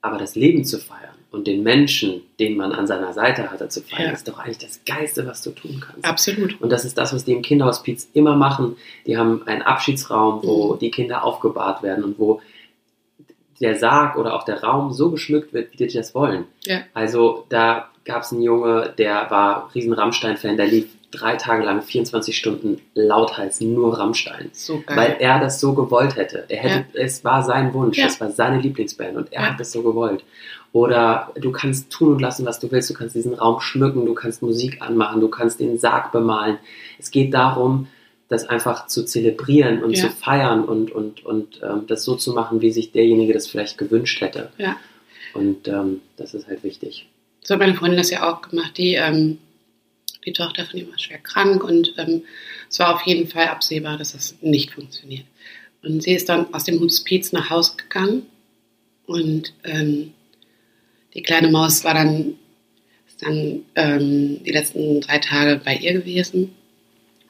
[0.00, 3.82] Aber das Leben zu feiern und den Menschen, den man an seiner Seite hatte, zu
[3.82, 4.12] feiern, ja.
[4.12, 6.04] ist doch eigentlich das Geiste, was du tun kannst.
[6.04, 6.60] Absolut.
[6.60, 8.76] Und das ist das, was die im Kinderhospiz immer machen.
[9.06, 10.78] Die haben einen Abschiedsraum, wo mhm.
[10.78, 12.40] die Kinder aufgebahrt werden und wo
[13.60, 16.44] der Sarg oder auch der Raum so geschmückt wird, wie die das wollen.
[16.64, 16.80] Ja.
[16.92, 21.80] Also da gab es einen Junge, der war riesen Rammstein-Fan, der lief drei Tage lang
[21.82, 24.50] 24 Stunden lauthals nur Rammstein.
[24.52, 26.44] So weil er das so gewollt hätte.
[26.48, 27.00] Er hätte ja.
[27.00, 28.06] Es war sein Wunsch, ja.
[28.06, 29.50] es war seine Lieblingsband und er ja.
[29.50, 30.24] hat das so gewollt.
[30.72, 32.90] Oder du kannst tun und lassen, was du willst.
[32.90, 36.58] Du kannst diesen Raum schmücken, du kannst Musik anmachen, du kannst den Sarg bemalen.
[36.98, 37.86] Es geht darum,
[38.28, 40.04] das einfach zu zelebrieren und ja.
[40.04, 43.78] zu feiern und, und, und ähm, das so zu machen, wie sich derjenige das vielleicht
[43.78, 44.50] gewünscht hätte.
[44.58, 44.76] Ja.
[45.34, 47.06] Und ähm, das ist halt wichtig.
[47.42, 48.78] So hat meine Freundin das ja auch gemacht.
[48.78, 49.38] Die, ähm,
[50.24, 52.22] die Tochter von ihm war schwer krank und ähm,
[52.70, 55.26] es war auf jeden Fall absehbar, dass das nicht funktioniert.
[55.82, 58.26] Und sie ist dann aus dem Hospiz nach Hause gegangen
[59.06, 60.14] Und ähm,
[61.12, 62.38] die kleine Maus war dann,
[63.06, 66.54] ist dann ähm, die letzten drei Tage bei ihr gewesen.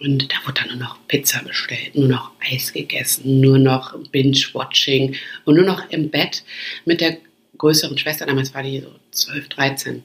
[0.05, 5.17] Und da wurde dann nur noch Pizza bestellt, nur noch Eis gegessen, nur noch Binge-Watching
[5.47, 6.45] und nur noch im Bett
[6.85, 7.17] mit der
[7.57, 8.27] größeren Schwester.
[8.27, 10.03] Damals war die so 12, 13.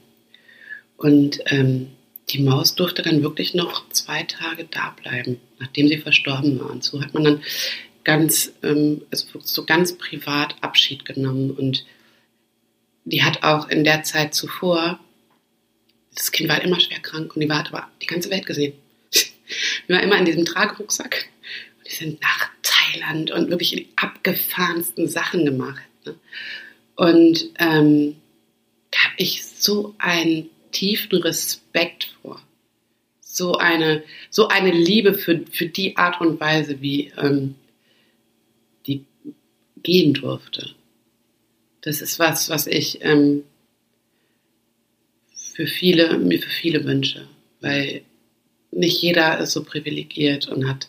[0.96, 1.88] Und ähm,
[2.30, 6.70] die Maus durfte dann wirklich noch zwei Tage da bleiben, nachdem sie verstorben war.
[6.70, 7.42] Und so hat man dann
[8.04, 11.50] ganz, ähm, also so ganz privat Abschied genommen.
[11.50, 11.84] Und
[13.04, 14.98] die hat auch in der Zeit zuvor,
[16.14, 18.72] das Kind war immer schwer krank und die hat aber die ganze Welt gesehen.
[19.86, 21.28] Wir waren immer in diesem Tragerucksack
[21.78, 25.82] und die sind nach Thailand und wirklich die abgefahrensten Sachen gemacht.
[26.04, 26.14] Ne?
[26.96, 28.16] Und ähm,
[28.90, 32.40] da habe ich so einen tiefen Respekt vor.
[33.20, 37.54] So eine, so eine Liebe für, für die Art und Weise, wie ähm,
[38.86, 39.04] die
[39.82, 40.74] gehen durfte.
[41.82, 43.44] Das ist was, was ich ähm,
[45.34, 47.28] für viele, mir für viele wünsche,
[47.60, 48.02] weil
[48.70, 50.88] nicht jeder ist so privilegiert und hat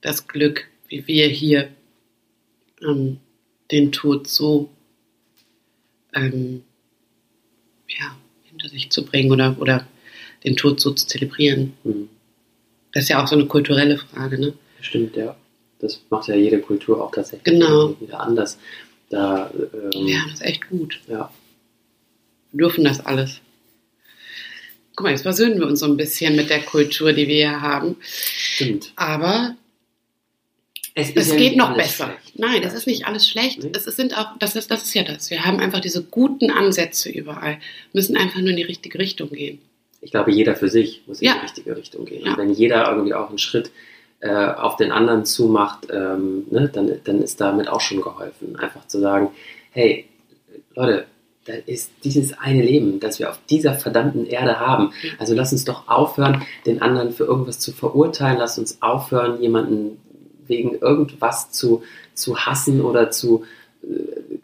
[0.00, 1.68] das Glück, wie wir hier,
[2.82, 3.18] ähm,
[3.70, 4.70] den Tod so
[6.14, 6.62] ähm,
[7.88, 9.86] ja, hinter sich zu bringen oder, oder
[10.44, 11.74] den Tod so zu zelebrieren.
[11.84, 12.08] Mhm.
[12.92, 14.54] Das ist ja auch so eine kulturelle Frage, ne?
[14.80, 15.36] Stimmt, ja.
[15.80, 17.94] Das macht ja jede Kultur auch tatsächlich genau.
[18.00, 18.58] wieder anders.
[19.10, 21.00] Da, ähm, ja, das ist echt gut.
[21.06, 21.30] Ja.
[22.50, 23.40] Wir dürfen das alles.
[24.98, 27.60] Guck mal, jetzt versöhnen wir uns so ein bisschen mit der Kultur, die wir hier
[27.62, 27.94] haben.
[28.02, 28.92] Stimmt.
[28.96, 29.54] Aber
[30.96, 32.06] es, es ja geht noch besser.
[32.06, 32.36] schlecht.
[32.40, 33.62] Nein, es ist nicht alles schlecht.
[33.62, 33.70] Nee.
[33.72, 35.30] Es sind auch, das ist, das ist ja das.
[35.30, 37.58] Wir haben einfach diese guten Ansätze überall.
[37.92, 39.60] Müssen einfach nur in die richtige Richtung gehen.
[40.00, 41.34] Ich glaube, jeder für sich muss in Ja.
[41.34, 42.24] die richtige Richtung gehen.
[42.24, 42.32] Ja.
[42.32, 43.70] Und wenn jeder irgendwie auch einen Schritt
[44.18, 48.56] äh, auf den anderen zumacht, ähm, ne, dann, dann ist damit auch schon geholfen.
[48.56, 49.28] Einfach zu sagen,
[49.70, 50.06] hey,
[50.74, 51.06] Leute,
[51.48, 54.92] da ist dieses eine Leben, das wir auf dieser verdammten Erde haben.
[55.18, 58.36] Also lass uns doch aufhören, den anderen für irgendwas zu verurteilen.
[58.38, 59.98] Lass uns aufhören, jemanden
[60.46, 61.82] wegen irgendwas zu,
[62.12, 63.44] zu hassen oder zu
[63.82, 64.37] äh,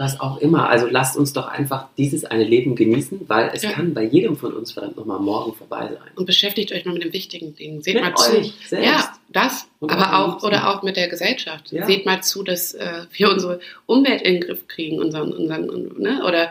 [0.00, 0.70] was auch immer.
[0.70, 3.72] Also lasst uns doch einfach dieses eine Leben genießen, weil es Ja.
[3.72, 6.10] kann bei jedem von uns verdammt nochmal morgen vorbei sein.
[6.16, 7.82] Und beschäftigt euch mal mit den wichtigen Dingen.
[7.82, 8.38] Seht Mit mal zu.
[8.38, 8.86] euch selbst.
[8.86, 11.70] Ja, das, Und aber auch auch, oder auch mit der Gesellschaft.
[11.70, 11.86] Ja.
[11.86, 15.66] Seht mal zu, dass äh, wir unsere Umwelt in den Griff kriegen, unseren, unseren,
[15.98, 16.24] ne?
[16.26, 16.50] oder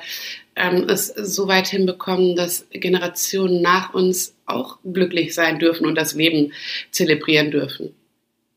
[0.55, 6.13] ähm, es so weit hinbekommen, dass Generationen nach uns auch glücklich sein dürfen und das
[6.13, 6.53] Leben
[6.91, 7.95] zelebrieren dürfen.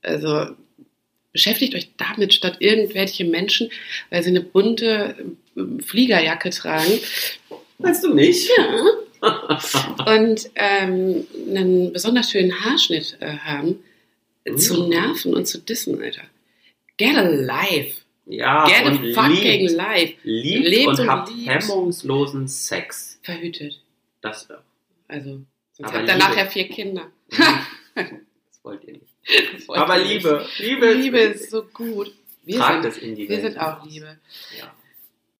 [0.02, 0.48] Also
[1.32, 3.70] beschäftigt euch damit, statt irgendwelche Menschen,
[4.10, 5.16] weil sie eine bunte
[5.56, 6.98] äh, Fliegerjacke tragen,
[7.78, 8.48] Meinst du nicht?
[10.06, 13.82] und ähm, einen besonders schönen Haarschnitt äh, haben,
[14.44, 14.88] äh, zu Mm.
[14.88, 16.22] nerven und zu dissen, Alter.
[16.96, 18.02] Get a life.
[18.26, 20.14] Ja, Get a fucking liebt, life.
[20.22, 21.48] liebt Lebt und und habt liebt.
[21.48, 23.18] hemmungslosen Sex.
[23.22, 23.80] Verhütet.
[24.20, 24.54] Das, äh,
[25.08, 25.40] Also,
[25.72, 27.10] sonst Aber habt ihr nachher vier Kinder.
[27.94, 28.06] das
[28.62, 29.11] wollt ihr nicht.
[29.68, 29.98] Aber.
[29.98, 32.12] Liebe, Liebe, Liebe ist so gut.
[32.44, 33.84] Wir tragt sind, es in die wir Welt sind auch.
[33.84, 34.18] Liebe.
[34.58, 34.74] Ja.